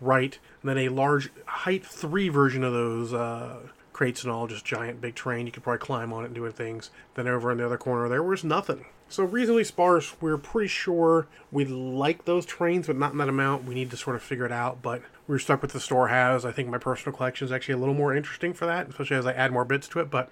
right. 0.00 0.38
And 0.62 0.68
then 0.68 0.78
a 0.78 0.88
large 0.88 1.30
height 1.46 1.84
three 1.84 2.28
version 2.28 2.62
of 2.62 2.72
those 2.72 3.12
uh, 3.12 3.68
crates 3.98 4.22
and 4.22 4.30
all, 4.30 4.46
just 4.46 4.64
giant 4.64 5.00
big 5.00 5.16
terrain. 5.16 5.44
You 5.44 5.50
could 5.50 5.64
probably 5.64 5.80
climb 5.80 6.12
on 6.12 6.22
it 6.22 6.26
and 6.26 6.34
doing 6.36 6.52
things. 6.52 6.90
Then 7.14 7.26
over 7.26 7.50
in 7.50 7.58
the 7.58 7.66
other 7.66 7.76
corner 7.76 8.08
there 8.08 8.22
was 8.22 8.44
nothing. 8.44 8.84
So 9.08 9.24
reasonably 9.24 9.64
sparse. 9.64 10.14
We're 10.20 10.38
pretty 10.38 10.68
sure 10.68 11.26
we 11.50 11.64
like 11.64 12.24
those 12.24 12.46
trains, 12.46 12.86
but 12.86 12.94
not 12.94 13.10
in 13.10 13.18
that 13.18 13.28
amount. 13.28 13.64
We 13.64 13.74
need 13.74 13.90
to 13.90 13.96
sort 13.96 14.14
of 14.14 14.22
figure 14.22 14.46
it 14.46 14.52
out. 14.52 14.82
But 14.82 15.02
we're 15.26 15.40
stuck 15.40 15.62
with 15.62 15.72
the 15.72 15.80
store 15.80 16.08
has. 16.08 16.44
I 16.44 16.52
think 16.52 16.68
my 16.68 16.78
personal 16.78 17.16
collection 17.16 17.44
is 17.44 17.50
actually 17.50 17.74
a 17.74 17.78
little 17.78 17.92
more 17.92 18.14
interesting 18.14 18.54
for 18.54 18.66
that, 18.66 18.88
especially 18.88 19.16
as 19.16 19.26
I 19.26 19.32
add 19.32 19.50
more 19.50 19.64
bits 19.64 19.88
to 19.88 19.98
it. 19.98 20.10
But 20.10 20.30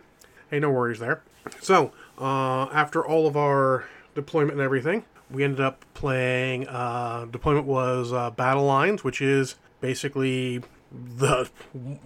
hey, 0.48 0.60
no 0.60 0.70
worries 0.70 1.00
there. 1.00 1.24
So 1.60 1.90
uh, 2.20 2.66
after 2.66 3.04
all 3.04 3.26
of 3.26 3.36
our 3.36 3.86
deployment 4.14 4.52
and 4.52 4.60
everything, 4.60 5.06
we 5.28 5.42
ended 5.42 5.60
up 5.60 5.84
playing. 5.92 6.68
Uh, 6.68 7.26
deployment 7.28 7.66
was 7.66 8.12
uh, 8.12 8.30
Battle 8.30 8.64
Lines, 8.64 9.02
which 9.02 9.20
is 9.20 9.56
basically 9.80 10.62
the 10.92 11.48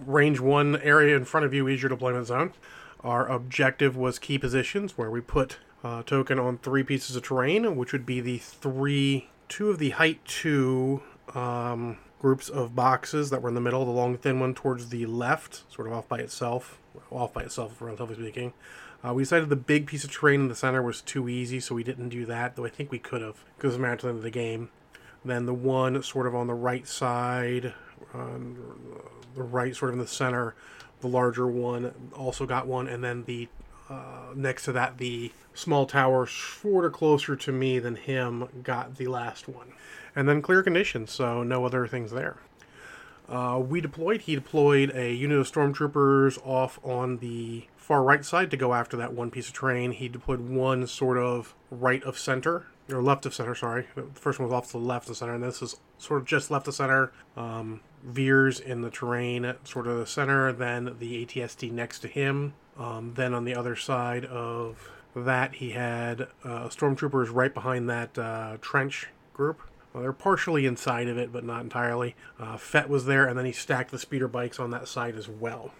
range 0.05 0.39
one 0.39 0.79
area 0.81 1.15
in 1.15 1.25
front 1.25 1.45
of 1.45 1.53
you 1.53 1.67
is 1.67 1.81
your 1.81 1.89
deployment 1.89 2.27
zone. 2.27 2.53
Our 3.03 3.27
objective 3.27 3.95
was 3.97 4.19
key 4.19 4.37
positions, 4.37 4.97
where 4.97 5.09
we 5.09 5.21
put 5.21 5.57
uh, 5.83 6.03
token 6.03 6.37
on 6.39 6.57
three 6.57 6.83
pieces 6.83 7.15
of 7.15 7.23
terrain, 7.23 7.75
which 7.75 7.91
would 7.91 8.05
be 8.05 8.21
the 8.21 8.37
three, 8.37 9.29
two 9.49 9.69
of 9.69 9.79
the 9.79 9.91
height 9.91 10.23
two 10.25 11.01
um, 11.33 11.97
groups 12.19 12.49
of 12.49 12.75
boxes 12.75 13.31
that 13.31 13.41
were 13.41 13.49
in 13.49 13.55
the 13.55 13.61
middle, 13.61 13.83
the 13.85 13.91
long 13.91 14.17
thin 14.17 14.39
one 14.39 14.53
towards 14.53 14.89
the 14.89 15.05
left, 15.07 15.63
sort 15.73 15.87
of 15.87 15.93
off 15.93 16.07
by 16.07 16.19
itself, 16.19 16.79
off 17.09 17.33
by 17.33 17.41
itself, 17.41 17.81
relatively 17.81 18.15
speaking. 18.15 18.53
Uh, 19.03 19.13
we 19.13 19.23
decided 19.23 19.49
the 19.49 19.55
big 19.55 19.87
piece 19.87 20.03
of 20.03 20.11
terrain 20.11 20.41
in 20.41 20.47
the 20.47 20.55
center 20.55 20.81
was 20.83 21.01
too 21.01 21.27
easy, 21.27 21.59
so 21.59 21.73
we 21.73 21.83
didn't 21.83 22.09
do 22.09 22.23
that, 22.27 22.55
though 22.55 22.65
I 22.65 22.69
think 22.69 22.91
we 22.91 22.99
could 22.99 23.23
have, 23.23 23.43
because 23.57 23.75
it 23.75 23.79
mattered 23.79 24.01
to 24.01 24.05
the 24.05 24.09
end 24.09 24.17
of 24.17 24.23
the 24.23 24.29
game. 24.29 24.69
Then 25.25 25.47
the 25.47 25.53
one 25.53 26.01
sort 26.03 26.27
of 26.27 26.35
on 26.35 26.45
the 26.45 26.53
right 26.53 26.87
side, 26.87 27.73
on 28.13 28.57
the 29.35 29.43
right, 29.43 29.75
sort 29.75 29.89
of 29.89 29.93
in 29.93 29.99
the 29.99 30.07
center, 30.07 30.55
the 31.01 31.07
larger 31.07 31.47
one 31.47 31.93
also 32.15 32.45
got 32.45 32.67
one, 32.67 32.87
and 32.87 33.03
then 33.03 33.23
the 33.25 33.47
uh, 33.89 34.33
next 34.35 34.63
to 34.65 34.71
that, 34.71 34.97
the 34.97 35.31
small 35.53 35.85
tower, 35.85 36.25
sort 36.25 36.85
of 36.85 36.93
closer 36.93 37.35
to 37.35 37.51
me 37.51 37.77
than 37.79 37.95
him, 37.97 38.47
got 38.63 38.95
the 38.95 39.07
last 39.07 39.49
one. 39.49 39.73
And 40.15 40.27
then 40.29 40.41
clear 40.41 40.63
conditions, 40.63 41.11
so 41.11 41.43
no 41.43 41.65
other 41.65 41.87
things 41.87 42.11
there. 42.11 42.37
Uh, 43.27 43.59
we 43.59 43.81
deployed. 43.81 44.21
He 44.21 44.35
deployed 44.35 44.91
a 44.93 45.13
unit 45.13 45.39
of 45.39 45.51
stormtroopers 45.51 46.37
off 46.45 46.79
on 46.83 47.17
the 47.17 47.65
far 47.77 48.03
right 48.03 48.23
side 48.23 48.51
to 48.51 48.57
go 48.57 48.73
after 48.73 48.97
that 48.97 49.13
one 49.13 49.31
piece 49.31 49.47
of 49.47 49.53
terrain. 49.53 49.91
He 49.91 50.07
deployed 50.07 50.41
one 50.41 50.85
sort 50.87 51.17
of 51.17 51.55
right 51.69 52.03
of 52.03 52.17
center, 52.17 52.67
or 52.89 53.01
left 53.01 53.25
of 53.25 53.33
center, 53.33 53.55
sorry. 53.55 53.87
The 53.95 54.03
first 54.13 54.39
one 54.39 54.49
was 54.49 54.53
off 54.53 54.67
to 54.67 54.73
the 54.73 54.79
left 54.79 55.09
of 55.09 55.17
center, 55.17 55.33
and 55.33 55.43
this 55.43 55.61
is 55.61 55.77
sort 55.97 56.21
of 56.21 56.27
just 56.27 56.51
left 56.51 56.67
of 56.67 56.75
center. 56.75 57.11
Um, 57.37 57.81
veers 58.03 58.59
in 58.59 58.81
the 58.81 58.89
terrain, 58.89 59.55
sort 59.63 59.87
of 59.87 59.97
the 59.97 60.05
center, 60.05 60.51
then 60.51 60.95
the 60.99 61.25
ATST 61.25 61.71
next 61.71 61.99
to 61.99 62.07
him. 62.07 62.53
Um, 62.77 63.13
then 63.15 63.33
on 63.33 63.45
the 63.45 63.55
other 63.55 63.75
side 63.75 64.25
of 64.25 64.89
that, 65.15 65.55
he 65.55 65.71
had 65.71 66.21
uh, 66.43 66.67
stormtroopers 66.69 67.33
right 67.33 67.53
behind 67.53 67.89
that 67.89 68.17
uh, 68.17 68.57
trench 68.61 69.07
group. 69.33 69.61
Well, 69.93 70.03
they're 70.03 70.13
partially 70.13 70.65
inside 70.65 71.07
of 71.07 71.17
it, 71.17 71.33
but 71.33 71.43
not 71.43 71.61
entirely. 71.61 72.15
Uh, 72.39 72.57
Fett 72.57 72.89
was 72.89 73.05
there, 73.05 73.27
and 73.27 73.37
then 73.37 73.45
he 73.45 73.51
stacked 73.51 73.91
the 73.91 73.99
speeder 73.99 74.27
bikes 74.27 74.59
on 74.59 74.71
that 74.71 74.87
side 74.87 75.15
as 75.15 75.27
well. 75.27 75.73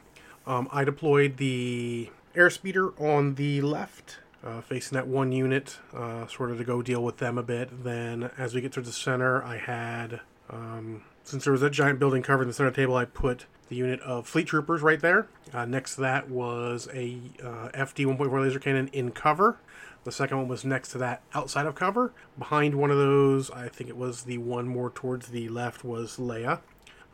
Um, 0.46 0.68
I 0.72 0.84
deployed 0.84 1.38
the 1.38 2.10
airspeeder 2.36 3.00
on 3.00 3.36
the 3.36 3.62
left, 3.62 4.18
uh, 4.44 4.62
facing 4.62 4.96
that 4.96 5.08
one 5.08 5.32
unit, 5.32 5.78
uh, 5.96 6.28
sort 6.28 6.52
of 6.52 6.58
to 6.58 6.64
go 6.64 6.82
deal 6.82 7.04
with 7.04 7.18
them 7.18 7.38
a 7.38 7.44
bit. 7.44 7.84
Then, 7.84 8.32
as 8.38 8.54
we 8.54 8.62
get 8.62 8.74
to 8.74 8.82
the 8.82 8.92
center, 8.92 9.42
I 9.44 9.58
had, 9.58 10.20
um, 10.50 11.04
since 11.24 11.44
there 11.44 11.54
was 11.54 11.62
a 11.62 11.70
giant 11.70 12.00
building 12.00 12.24
covered 12.24 12.44
in 12.44 12.48
the 12.50 12.54
center 12.54 12.72
table, 12.72 12.96
I 12.96 13.06
put 13.06 13.46
the 13.70 13.76
unit 13.76 14.02
of 14.02 14.28
fleet 14.28 14.48
troopers 14.48 14.82
right 14.82 15.00
there. 15.00 15.28
Uh, 15.54 15.66
next 15.66 15.96
to 15.96 16.02
that 16.02 16.30
was 16.30 16.90
a 16.94 17.20
uh, 17.42 17.70
FD 17.70 18.06
1.4 18.06 18.42
laser 18.42 18.60
cannon 18.60 18.90
in 18.90 19.12
cover. 19.12 19.58
The 20.04 20.12
second 20.12 20.38
one 20.38 20.48
was 20.48 20.66
next 20.66 20.90
to 20.90 20.98
that 20.98 21.22
outside 21.34 21.66
of 21.66 21.76
cover. 21.76 22.12
Behind 22.38 22.76
one 22.76 22.92
of 22.92 22.98
those, 22.98 23.52
I 23.52 23.70
think 23.70 23.90
it 23.90 23.98
was 23.98 24.24
the 24.24 24.40
one 24.40 24.68
more 24.68 24.90
towards 24.90 25.28
the 25.28 25.48
left, 25.50 25.84
was 25.84 26.18
Leia. 26.18 26.60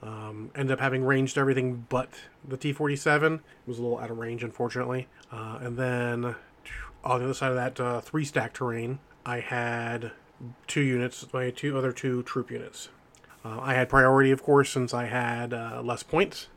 Um, 0.02 0.52
ended 0.56 0.74
up 0.74 0.80
having 0.80 1.04
ranged 1.04 1.38
everything 1.38 1.86
but 1.90 2.10
the 2.48 2.56
T 2.56 2.72
47. 2.72 3.34
It 3.34 3.42
was 3.66 3.78
a 3.78 3.82
little 3.82 4.00
out 4.00 4.10
of 4.10 4.18
range, 4.18 4.44
unfortunately. 4.44 5.08
Uh, 5.32 5.60
and 5.62 5.78
then 5.78 6.36
on 7.04 7.20
the 7.20 7.26
other 7.26 7.34
side 7.34 7.52
of 7.52 7.56
that 7.56 7.80
uh, 7.80 8.02
three 8.02 8.24
stack 8.24 8.54
terrain, 8.54 9.00
I 9.26 9.42
had 9.42 10.12
two 10.68 10.82
units, 10.82 11.26
my 11.34 11.50
two 11.50 11.78
other 11.78 11.92
two 11.92 12.24
troop 12.24 12.52
units. 12.52 12.90
Uh, 13.46 13.60
I 13.62 13.74
had 13.74 13.90
priority, 13.90 14.32
of 14.32 14.44
course, 14.44 14.70
since 14.70 14.94
I 14.94 15.06
had 15.06 15.54
uh, 15.54 15.82
less 15.84 16.04
points. 16.04 16.48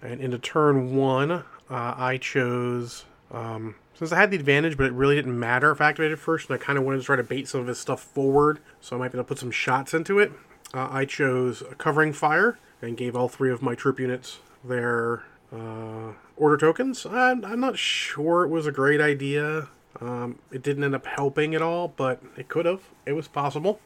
And 0.00 0.20
into 0.20 0.38
turn 0.38 0.96
one, 0.96 1.30
uh, 1.30 1.42
I 1.68 2.18
chose 2.18 3.04
um, 3.30 3.74
since 3.94 4.12
I 4.12 4.16
had 4.16 4.30
the 4.30 4.36
advantage, 4.36 4.76
but 4.76 4.86
it 4.86 4.92
really 4.92 5.16
didn't 5.16 5.38
matter 5.38 5.72
if 5.72 5.80
I 5.80 5.88
activated 5.88 6.20
first, 6.20 6.48
and 6.48 6.60
I 6.60 6.62
kind 6.62 6.78
of 6.78 6.84
wanted 6.84 6.98
to 6.98 7.04
try 7.04 7.16
to 7.16 7.24
bait 7.24 7.48
some 7.48 7.60
of 7.60 7.66
his 7.66 7.78
stuff 7.78 8.00
forward, 8.00 8.60
so 8.80 8.94
I 8.94 8.98
might 9.00 9.12
be 9.12 9.18
able 9.18 9.24
to 9.24 9.28
put 9.28 9.38
some 9.38 9.50
shots 9.50 9.92
into 9.92 10.20
it. 10.20 10.32
Uh, 10.72 10.88
I 10.90 11.04
chose 11.04 11.62
covering 11.78 12.12
fire 12.12 12.58
and 12.80 12.96
gave 12.96 13.16
all 13.16 13.28
three 13.28 13.50
of 13.50 13.60
my 13.60 13.74
troop 13.74 13.98
units 13.98 14.38
their 14.64 15.24
uh, 15.52 16.12
order 16.36 16.56
tokens. 16.56 17.06
I'm, 17.06 17.44
I'm, 17.44 17.58
not 17.58 17.78
sure 17.78 18.44
it 18.44 18.48
was 18.48 18.66
a 18.66 18.72
great 18.72 19.00
idea. 19.00 19.68
Um, 20.00 20.38
it 20.52 20.62
didn't 20.62 20.84
end 20.84 20.94
up 20.94 21.06
helping 21.06 21.54
at 21.54 21.62
all, 21.62 21.88
but 21.88 22.22
it 22.36 22.48
could 22.48 22.66
have. 22.66 22.82
It 23.04 23.14
was 23.14 23.26
possible. 23.26 23.80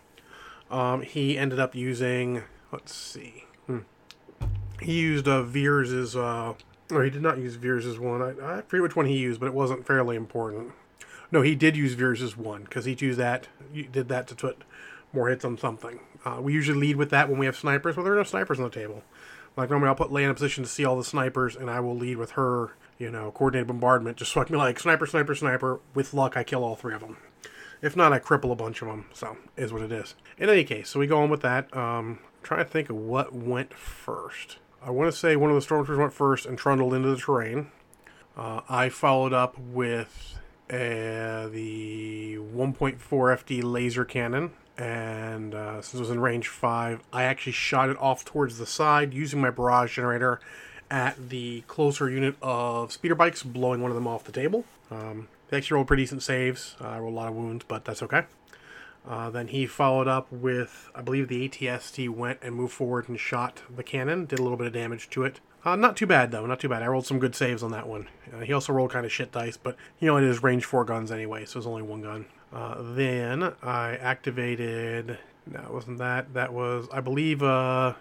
Um, 0.73 1.03
he 1.03 1.39
ended 1.39 1.61
up 1.61 1.75
using, 1.75 2.43
let's 2.73 2.95
see, 2.95 3.45
hmm. 3.67 3.81
he 4.81 4.99
used 5.01 5.29
uh, 5.29 5.43
Veers's 5.43 6.17
uh, 6.17 6.55
no, 6.93 7.01
he 7.01 7.09
did 7.09 7.23
not 7.23 7.39
use 7.39 7.55
Veers' 7.55 7.99
one. 7.99 8.21
I, 8.21 8.59
I 8.59 8.61
forget 8.61 8.83
which 8.83 8.97
one 8.97 9.07
he 9.07 9.17
used, 9.17 9.41
but 9.41 9.47
it 9.47 9.55
wasn't 9.55 9.87
fairly 9.87 10.15
important. 10.15 10.73
No, 11.31 11.41
he 11.41 11.55
did 11.55 11.75
use 11.75 11.95
Veers' 11.95 12.37
one 12.37 12.65
because 12.65 12.85
he 12.85 12.93
used 12.93 13.19
that. 13.19 13.49
Did 13.73 14.09
that 14.09 14.27
to 14.29 14.35
put 14.35 14.63
more 15.11 15.31
hits 15.31 15.45
on 15.45 15.57
something. 15.57 16.01
Uh, 16.25 16.39
we 16.43 16.53
usually 16.53 16.79
lead 16.79 16.97
with 16.97 17.09
that 17.09 17.31
when 17.31 17.39
we 17.39 17.47
have 17.47 17.57
snipers. 17.57 17.97
Well, 17.97 18.05
there 18.05 18.13
are 18.13 18.19
no 18.19 18.25
snipers 18.25 18.59
on 18.59 18.65
the 18.65 18.71
table. 18.71 19.03
Like 19.57 19.71
normally, 19.71 19.89
I'll 19.89 19.95
put 19.95 20.11
Leia 20.11 20.25
in 20.25 20.31
a 20.31 20.35
position 20.35 20.65
to 20.65 20.71
see 20.71 20.85
all 20.85 20.97
the 20.97 21.05
snipers, 21.05 21.57
and 21.57 21.71
I 21.71 21.81
will 21.81 21.97
lead 21.97 22.19
with 22.19 22.33
her. 22.33 22.77
You 22.99 23.11
know, 23.11 23.33
coordinated 23.33 23.67
bombardment, 23.67 24.19
just 24.19 24.33
so 24.33 24.43
I 24.43 24.45
like 24.55 24.79
sniper, 24.79 25.07
sniper, 25.07 25.35
sniper. 25.35 25.81
With 25.95 26.13
luck, 26.13 26.37
I 26.37 26.45
kill 26.45 26.63
all 26.63 26.77
three 26.77 26.95
of 26.95 27.01
them. 27.01 27.17
If 27.83 27.97
not, 27.97 28.13
I 28.13 28.21
cripple 28.21 28.53
a 28.53 28.57
bunch 28.57 28.81
of 28.81 28.89
them. 28.89 29.07
So 29.13 29.37
is 29.57 29.73
what 29.73 29.83
it 29.83 29.93
is. 29.93 30.15
In 30.39 30.49
any 30.49 30.65
case, 30.65 30.89
so 30.89 31.01
we 31.01 31.07
go 31.07 31.21
on 31.21 31.31
with 31.31 31.43
that. 31.43 31.77
Um, 31.77 32.21
trying 32.43 32.65
to 32.65 32.71
think 32.71 32.89
of 32.89 32.97
what 32.97 33.35
went 33.35 33.75
first. 33.75 34.59
I 34.85 34.91
want 34.91 35.13
to 35.13 35.17
say 35.17 35.37
one 35.37 35.51
of 35.51 35.57
the 35.57 35.67
stormtroopers 35.67 35.99
went 35.99 36.13
first 36.13 36.47
and 36.47 36.57
trundled 36.57 36.95
into 36.95 37.11
the 37.11 37.17
terrain. 37.17 37.71
Uh, 38.37 38.61
I 38.69 38.89
followed 38.89 39.33
up 39.33 39.59
with 39.59 40.39
uh, 40.71 41.49
the 41.49 42.39
1.4 42.39 42.99
FD 42.99 43.63
laser 43.63 44.05
cannon, 44.05 44.53
and 44.79 45.55
uh, 45.55 45.83
since 45.83 45.95
it 45.95 46.01
was 46.01 46.11
in 46.11 46.21
range 46.21 46.49
5, 46.49 47.01
I 47.13 47.25
actually 47.25 47.53
shot 47.53 47.91
it 47.91 47.99
off 47.99 48.25
towards 48.25 48.59
the 48.59 48.67
side 48.67 49.13
using 49.13 49.41
my 49.41 49.51
barrage 49.51 49.95
generator 49.95 50.41
at 50.91 51.29
the 51.29 51.63
closer 51.63 52.09
unit 52.11 52.37
of 52.43 52.91
speeder 52.93 53.15
bikes, 53.15 53.43
blowing 53.43 53.83
one 53.83 53.91
of 53.91 53.95
them 53.95 54.07
off 54.07 54.25
the 54.25 54.33
table. 54.33 54.65
Um, 54.91 55.29
they 55.53 55.59
actually 55.59 55.75
rolled 55.75 55.87
pretty 55.87 56.05
decent 56.05 56.23
saves. 56.23 56.77
I 56.81 56.99
rolled 56.99 57.13
a 57.13 57.17
lot 57.17 57.29
of 57.29 57.35
wounds, 57.35 57.67
but 57.69 57.85
that's 57.85 58.03
okay. 58.05 58.23
Uh, 59.07 59.29
then 59.29 59.49
he 59.49 59.67
followed 59.67 60.09
up 60.09 60.33
with, 60.33 60.91
I 60.95 61.03
believe 61.03 61.29
the 61.29 61.47
ATST 61.47 62.09
went 62.09 62.39
and 62.41 62.55
moved 62.55 62.73
forward 62.73 63.07
and 63.07 63.21
shot 63.21 63.61
the 63.69 63.83
cannon, 63.83 64.25
did 64.25 64.39
a 64.39 64.43
little 64.43 64.57
bit 64.57 64.67
of 64.67 64.73
damage 64.73 65.11
to 65.11 65.25
it. 65.25 65.41
Uh, 65.63 65.77
not 65.77 65.95
too 65.95 66.07
bad 66.07 66.31
though, 66.31 66.47
not 66.47 66.59
too 66.59 66.71
bad. 66.71 66.83
I 66.83 66.87
rolled 66.87 67.05
some 67.05 67.19
good 67.19 67.35
saves 67.35 67.63
on 67.63 67.71
that 67.73 67.87
one. 67.87 68.09
Uh, 68.33 68.41
he 68.41 68.55
also 68.55 68.73
rolled 68.73 68.93
kind 68.93 69.05
of 69.05 69.13
shit 69.13 69.31
dice, 69.31 69.59
but 69.59 69.77
he 69.95 70.09
only 70.09 70.23
did 70.23 70.29
his 70.29 70.43
range 70.43 70.65
four 70.65 70.87
guns 70.87 71.13
anyway, 71.13 71.45
so 71.45 71.57
it 71.57 71.61
was 71.61 71.67
only 71.67 71.83
one 71.83 72.01
gun. 72.01 72.25
Uh, 72.51 72.77
then 72.95 73.53
I 73.63 73.97
activated. 73.97 75.19
No, 75.47 75.61
it 75.61 75.71
wasn't 75.71 75.99
that. 75.99 76.33
That 76.33 76.55
was, 76.55 76.89
I 76.91 77.01
believe. 77.03 77.43
Uh, 77.43 77.93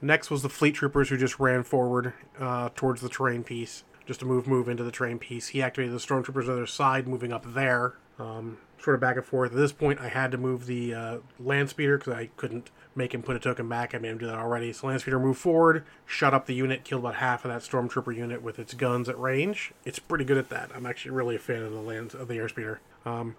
next 0.00 0.30
was 0.30 0.42
the 0.42 0.48
fleet 0.48 0.76
troopers 0.76 1.08
who 1.08 1.16
just 1.16 1.40
ran 1.40 1.64
forward 1.64 2.12
uh, 2.38 2.68
towards 2.76 3.00
the 3.00 3.08
terrain 3.08 3.42
piece, 3.42 3.82
just 4.06 4.20
to 4.20 4.26
move 4.26 4.46
move 4.46 4.68
into 4.68 4.82
the 4.82 4.90
terrain 4.90 5.18
piece. 5.18 5.48
He 5.48 5.62
activated 5.62 5.94
the 5.94 5.98
stormtroopers 5.98 6.48
on 6.48 6.56
their 6.56 6.66
side, 6.66 7.06
moving 7.08 7.32
up 7.32 7.54
there. 7.54 7.94
Um, 8.18 8.58
sort 8.82 8.94
of 8.94 9.00
back 9.00 9.16
and 9.16 9.24
forth. 9.24 9.52
At 9.52 9.56
this 9.56 9.72
point, 9.72 10.00
I 10.00 10.08
had 10.08 10.30
to 10.32 10.38
move 10.38 10.66
the 10.66 10.94
uh, 10.94 11.16
land 11.38 11.70
speeder 11.70 11.98
because 11.98 12.14
I 12.14 12.26
couldn't 12.36 12.70
make 12.94 13.14
him 13.14 13.22
put 13.22 13.36
a 13.36 13.38
token 13.38 13.68
back. 13.68 13.94
I 13.94 13.98
made 13.98 14.10
him 14.10 14.18
do 14.18 14.26
that 14.26 14.36
already. 14.36 14.72
So 14.72 14.88
land 14.88 15.00
speeder 15.00 15.18
moved 15.18 15.38
forward, 15.38 15.84
shut 16.04 16.34
up 16.34 16.46
the 16.46 16.54
unit, 16.54 16.84
killed 16.84 17.02
about 17.02 17.16
half 17.16 17.44
of 17.44 17.50
that 17.50 17.62
stormtrooper 17.62 18.14
unit 18.14 18.42
with 18.42 18.58
its 18.58 18.74
guns 18.74 19.08
at 19.08 19.18
range. 19.18 19.72
It's 19.84 19.98
pretty 19.98 20.24
good 20.24 20.36
at 20.36 20.48
that. 20.50 20.70
I'm 20.74 20.86
actually 20.86 21.12
really 21.12 21.36
a 21.36 21.38
fan 21.38 21.62
of 21.62 21.72
the 21.72 21.80
land 21.80 22.14
of 22.14 22.28
the 22.28 22.34
airspeeder. 22.34 22.78
Um, 23.06 23.36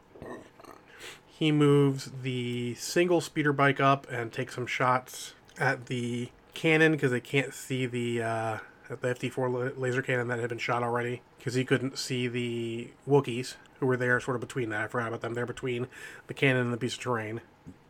he 1.28 1.52
moves 1.52 2.12
the 2.22 2.76
single 2.76 3.22
speeder 3.22 3.54
bike 3.54 3.80
up 3.80 4.10
and 4.12 4.32
takes 4.32 4.56
some 4.56 4.68
shots 4.68 5.34
at 5.60 5.88
the 5.88 6.30
cannon 6.54 6.94
because 6.94 7.12
they 7.12 7.20
can't 7.20 7.54
see 7.54 7.86
the 7.86 8.22
uh, 8.22 8.58
the 9.02 9.16
FD4 9.16 9.78
laser 9.78 10.02
cannon 10.02 10.28
that 10.28 10.40
had 10.40 10.50
been 10.50 10.58
shot 10.58 10.84
already 10.84 11.22
because 11.38 11.54
he 11.54 11.66
couldn't 11.66 11.98
see 11.98 12.28
the 12.28 12.90
Wookiees 13.08 13.56
who 13.80 13.88
were 13.88 13.98
there 13.98 14.20
sort 14.20 14.36
of 14.36 14.42
between 14.42 14.70
that. 14.70 14.82
I 14.82 14.88
forgot 14.88 15.10
about 15.10 15.22
them. 15.22 15.34
They're 15.34 15.46
between 15.46 15.88
the 16.28 16.34
cannon 16.34 16.64
and 16.64 16.74
the 16.74 16.78
piece 16.78 16.94
of 16.94 17.02
terrain. 17.02 17.42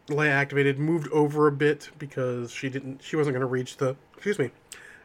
Leia 0.08 0.32
activated, 0.32 0.80
moved 0.80 1.08
over 1.12 1.48
a 1.48 1.52
bit 1.52 1.90
because 1.98 2.52
she 2.52 2.70
didn't, 2.70 3.04
she 3.04 3.16
wasn't 3.16 3.34
going 3.34 3.42
to 3.42 3.48
reach 3.48 3.78
the, 3.78 3.96
excuse 4.16 4.40
me, 4.40 4.52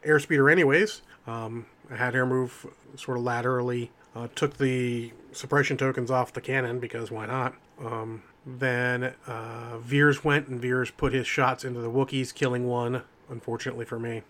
airspeeder 0.05 0.51
anyways. 0.51 1.03
Um, 1.27 1.67
I 1.91 1.97
had 1.97 2.15
her 2.15 2.27
move 2.27 2.67
sort 2.97 3.19
of 3.19 3.25
laterally, 3.25 3.91
uh, 4.17 4.29
took 4.35 4.57
the 4.57 5.13
suppression 5.33 5.77
tokens 5.77 6.11
off 6.11 6.33
the 6.33 6.41
cannon 6.41 6.81
because 6.81 7.11
why 7.11 7.27
not? 7.27 7.55
Um, 7.85 8.23
then 8.47 9.15
uh, 9.27 9.79
Veers 9.79 10.25
went 10.25 10.49
and 10.49 10.61
Veers 10.61 10.91
put 10.91 11.13
his 11.13 11.27
shots 11.27 11.65
into 11.65 11.81
the 11.81 11.91
Wookiees, 11.91 12.35
killing 12.35 12.67
one, 12.67 13.03
unfortunately 13.29 13.85
for 13.85 13.99
me. 13.99 14.23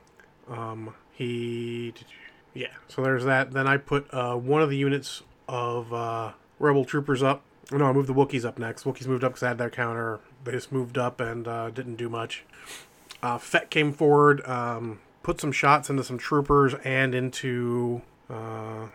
Um, 0.48 0.94
he, 1.18 1.92
yeah, 2.54 2.68
so 2.87 3.02
there's 3.02 3.25
that. 3.25 3.50
Then 3.50 3.66
I 3.66 3.76
put 3.76 4.06
uh, 4.14 4.37
one 4.37 4.62
of 4.62 4.70
the 4.70 4.76
units 4.76 5.22
of 5.48 5.92
uh, 5.92 6.32
Rebel 6.60 6.84
troopers 6.84 7.25
up. 7.25 7.42
No, 7.72 7.87
I 7.87 7.92
moved 7.92 8.08
the 8.08 8.14
Wookiees 8.14 8.44
up 8.44 8.56
next. 8.56 8.84
Wookiees 8.84 9.08
moved 9.08 9.25
up 9.25 9.32
because 9.32 9.42
I 9.42 9.48
had 9.48 9.58
their 9.58 9.68
counter. 9.68 10.20
They 10.44 10.52
just 10.52 10.70
moved 10.70 10.96
up 10.96 11.20
and 11.20 11.48
uh, 11.48 11.70
didn't 11.70 11.96
do 11.96 12.08
much. 12.08 12.44
Uh, 13.20 13.37
Fett 13.37 13.68
came 13.68 13.92
forward, 13.92 14.46
um, 14.46 15.00
put 15.25 15.40
some 15.40 15.50
shots 15.50 15.90
into 15.90 16.04
some 16.04 16.18
troopers 16.18 16.75
and 16.84 17.16
into 17.16 18.00
uh, 18.30 18.87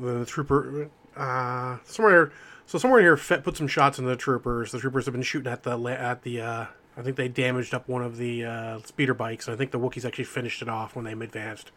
the 0.00 0.24
trooper. 0.24 0.88
Uh, 1.14 1.76
somewhere, 1.84 2.32
so 2.64 2.78
somewhere 2.78 3.02
here, 3.02 3.18
Fett 3.18 3.44
put 3.44 3.58
some 3.58 3.68
shots 3.68 3.98
into 3.98 4.08
the 4.08 4.16
troopers. 4.16 4.72
The 4.72 4.78
troopers 4.78 5.04
have 5.04 5.12
been 5.12 5.22
shooting 5.22 5.52
at 5.52 5.64
the 5.64 5.78
at 5.78 6.22
the. 6.22 6.68
I 6.98 7.02
think 7.02 7.16
they 7.16 7.28
damaged 7.28 7.72
up 7.74 7.88
one 7.88 8.02
of 8.02 8.16
the 8.16 8.44
uh, 8.44 8.80
speeder 8.84 9.14
bikes, 9.14 9.48
I 9.48 9.54
think 9.54 9.70
the 9.70 9.78
Wookiees 9.78 10.04
actually 10.04 10.24
finished 10.24 10.60
it 10.62 10.68
off 10.68 10.96
when 10.96 11.04
they 11.04 11.12
advanced. 11.12 11.70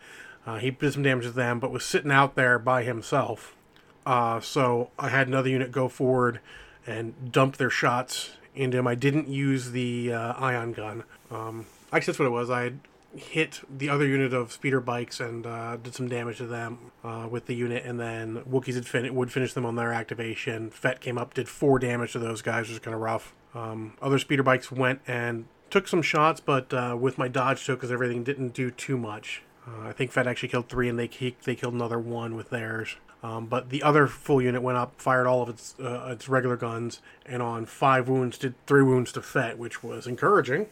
Uh, 0.48 0.58
he 0.58 0.72
did 0.72 0.94
some 0.94 1.04
damage 1.04 1.26
to 1.26 1.32
them, 1.32 1.60
but 1.60 1.72
was 1.72 1.86
sitting 1.86 2.12
out 2.12 2.36
there 2.36 2.58
by 2.58 2.82
himself. 2.82 3.56
Uh, 4.04 4.40
so 4.40 4.90
I 4.98 5.10
had 5.10 5.28
another 5.28 5.50
unit 5.50 5.72
go 5.72 5.88
forward 5.88 6.40
and 6.88 7.32
dump 7.32 7.58
their 7.58 7.70
shots 7.70 8.32
into 8.56 8.80
him. 8.80 8.88
I 8.88 8.96
didn't 8.96 9.28
use 9.28 9.72
the 9.72 10.12
uh, 10.12 10.34
ion 10.34 10.74
gun. 10.74 11.04
Um, 11.30 11.68
actually, 11.94 12.14
that's 12.14 12.20
what 12.20 12.26
it 12.26 12.32
was. 12.32 12.50
I 12.50 12.74
hit 13.16 13.62
the 13.70 13.90
other 13.90 14.08
unit 14.08 14.34
of 14.34 14.52
speeder 14.52 14.80
bikes 14.80 15.20
and 15.20 15.46
uh, 15.46 15.78
did 15.78 15.94
some 15.94 16.08
damage 16.08 16.38
to 16.38 16.46
them 16.46 16.92
uh, 17.04 17.28
with 17.30 17.46
the 17.46 17.56
unit, 17.56 17.84
and 17.86 18.00
then 18.00 18.42
Wookiees 18.44 18.76
had 18.76 18.88
fin- 18.88 19.14
would 19.14 19.32
finish 19.32 19.54
them 19.54 19.66
on 19.66 19.76
their 19.76 19.92
activation. 19.94 20.70
Fett 20.70 21.02
came 21.02 21.18
up, 21.18 21.34
did 21.34 21.50
four 21.50 21.80
damage 21.80 22.14
to 22.14 22.20
those 22.20 22.42
guys, 22.42 22.62
which 22.64 22.72
was 22.72 22.80
kind 22.80 22.96
of 22.96 23.02
rough. 23.02 23.34
Um, 23.54 23.94
other 24.02 24.20
speeder 24.20 24.44
bikes 24.44 24.72
went 24.72 25.02
and 25.08 25.46
took 25.70 25.88
some 25.88 26.02
shots, 26.02 26.40
but 26.40 26.74
uh, 26.74 26.96
with 27.00 27.18
my 27.18 27.28
dodge 27.28 27.66
tokens, 27.66 27.92
everything 27.92 28.24
didn't 28.24 28.54
do 28.54 28.72
too 28.72 28.98
much. 28.98 29.44
Uh, 29.68 29.90
I 29.90 29.92
think 29.94 30.12
Fett 30.12 30.28
actually 30.28 30.50
killed 30.50 30.70
three, 30.70 30.90
and 30.90 30.98
they 30.98 31.08
they 31.44 31.56
killed 31.56 31.74
another 31.74 32.00
one 32.00 32.36
with 32.36 32.50
theirs. 32.50 32.96
Um, 33.24 33.46
but 33.46 33.70
the 33.70 33.84
other 33.84 34.08
full 34.08 34.42
unit 34.42 34.64
went 34.64 34.80
up, 34.80 35.00
fired 35.00 35.28
all 35.28 35.44
of 35.44 35.50
its 35.50 35.76
uh, 35.80 36.10
its 36.12 36.28
regular 36.28 36.58
guns, 36.58 37.02
and 37.26 37.42
on 37.42 37.66
five 37.66 38.10
wounds 38.10 38.38
did 38.38 38.56
three 38.66 38.84
wounds 38.84 39.12
to 39.12 39.22
Fett, 39.22 39.60
which 39.60 39.84
was 39.84 40.08
encouraging. 40.08 40.68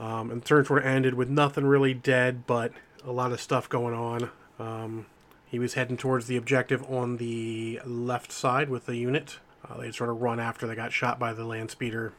Um, 0.00 0.30
and 0.30 0.40
the 0.40 0.46
turn 0.46 0.64
sort 0.64 0.80
of 0.80 0.86
ended 0.86 1.14
with 1.14 1.28
nothing 1.28 1.66
really 1.66 1.94
dead, 1.94 2.46
but 2.46 2.72
a 3.04 3.12
lot 3.12 3.32
of 3.32 3.40
stuff 3.40 3.68
going 3.68 3.94
on. 3.94 4.30
Um, 4.58 5.06
he 5.46 5.58
was 5.58 5.74
heading 5.74 5.98
towards 5.98 6.26
the 6.26 6.36
objective 6.36 6.82
on 6.90 7.18
the 7.18 7.80
left 7.84 8.32
side 8.32 8.70
with 8.70 8.86
the 8.86 8.96
unit. 8.96 9.38
Uh, 9.68 9.78
they'd 9.78 9.94
sort 9.94 10.10
of 10.10 10.22
run 10.22 10.40
after 10.40 10.66
they 10.66 10.74
got 10.74 10.92
shot 10.92 11.18
by 11.18 11.34
the 11.34 11.44
land 11.44 11.70
speeder. 11.70 12.14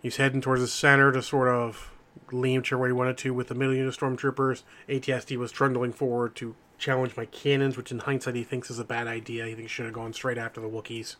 He's 0.00 0.16
heading 0.16 0.40
towards 0.40 0.62
the 0.62 0.68
center 0.68 1.12
to 1.12 1.22
sort 1.22 1.48
of 1.48 1.90
lean 2.32 2.62
to 2.62 2.78
where 2.78 2.88
he 2.88 2.92
wanted 2.92 3.18
to 3.18 3.34
with 3.34 3.48
the 3.48 3.54
middle 3.54 3.74
unit 3.74 3.94
stormtroopers. 3.94 4.62
ATST 4.88 5.36
was 5.36 5.52
trundling 5.52 5.92
forward 5.92 6.34
to 6.36 6.54
challenge 6.78 7.16
my 7.16 7.26
cannons, 7.26 7.76
which 7.76 7.90
in 7.90 7.98
hindsight 7.98 8.34
he 8.34 8.44
thinks 8.44 8.70
is 8.70 8.78
a 8.78 8.84
bad 8.84 9.06
idea. 9.06 9.46
He 9.46 9.54
thinks 9.54 9.72
he 9.72 9.74
should 9.74 9.84
have 9.86 9.94
gone 9.94 10.12
straight 10.12 10.38
after 10.38 10.60
the 10.60 10.68
Wookiees. 10.68 11.16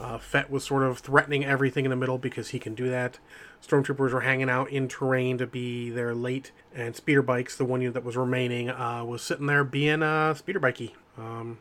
Uh, 0.00 0.18
Fett 0.18 0.50
was 0.50 0.64
sort 0.64 0.82
of 0.82 0.98
threatening 0.98 1.44
everything 1.44 1.84
in 1.84 1.90
the 1.90 1.96
middle 1.96 2.18
because 2.18 2.48
he 2.48 2.58
can 2.58 2.74
do 2.74 2.88
that. 2.90 3.18
Stormtroopers 3.66 4.12
were 4.12 4.20
hanging 4.20 4.50
out 4.50 4.70
in 4.70 4.88
terrain 4.88 5.38
to 5.38 5.46
be 5.46 5.88
there 5.90 6.14
late, 6.14 6.52
and 6.74 6.96
speeder 6.96 7.22
bikes, 7.22 7.56
the 7.56 7.64
one 7.64 7.80
unit 7.80 7.94
that 7.94 8.04
was 8.04 8.16
remaining, 8.16 8.68
uh, 8.68 9.04
was 9.04 9.22
sitting 9.22 9.46
there 9.46 9.64
being 9.64 10.02
uh, 10.02 10.34
speeder 10.34 10.60
bikey. 10.60 10.94
Um, 11.16 11.58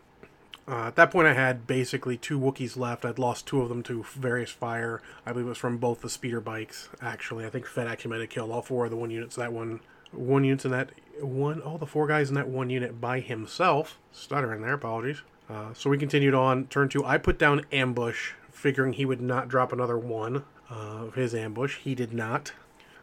uh, 0.67 0.87
at 0.87 0.95
that 0.95 1.11
point, 1.11 1.27
I 1.27 1.33
had 1.33 1.67
basically 1.67 2.17
two 2.17 2.39
Wookiees 2.39 2.77
left. 2.77 3.05
I'd 3.05 3.19
lost 3.19 3.45
two 3.45 3.61
of 3.61 3.69
them 3.69 3.83
to 3.83 4.03
various 4.03 4.51
fire. 4.51 5.01
I 5.25 5.31
believe 5.31 5.45
it 5.45 5.49
was 5.49 5.57
from 5.57 5.77
both 5.77 6.01
the 6.01 6.09
speeder 6.09 6.39
bikes. 6.39 6.89
Actually, 7.01 7.45
I 7.45 7.49
think 7.49 7.65
Fett 7.65 7.87
actually 7.87 8.11
might 8.11 8.21
have 8.21 8.29
killed 8.29 8.51
all 8.51 8.61
four 8.61 8.85
of 8.85 8.91
the 8.91 8.97
one 8.97 9.11
units. 9.11 9.35
That 9.35 9.51
one, 9.51 9.81
one 10.11 10.43
units 10.43 10.63
in 10.63 10.71
that 10.71 10.91
one, 11.19 11.61
all 11.61 11.77
the 11.77 11.85
four 11.85 12.07
guys 12.07 12.29
in 12.29 12.35
that 12.35 12.47
one 12.47 12.69
unit 12.69 13.01
by 13.01 13.19
himself. 13.19 13.99
Stuttering 14.11 14.61
there, 14.61 14.73
apologies. 14.73 15.21
Uh, 15.49 15.73
so 15.73 15.89
we 15.89 15.97
continued 15.97 16.33
on. 16.33 16.67
Turn 16.67 16.89
two, 16.89 17.03
I 17.05 17.17
put 17.17 17.37
down 17.37 17.65
ambush, 17.71 18.33
figuring 18.51 18.93
he 18.93 19.05
would 19.05 19.21
not 19.21 19.47
drop 19.47 19.73
another 19.73 19.97
one 19.97 20.45
uh, 20.71 21.05
of 21.05 21.15
his 21.15 21.35
ambush. 21.35 21.77
He 21.79 21.95
did 21.95 22.13
not. 22.13 22.53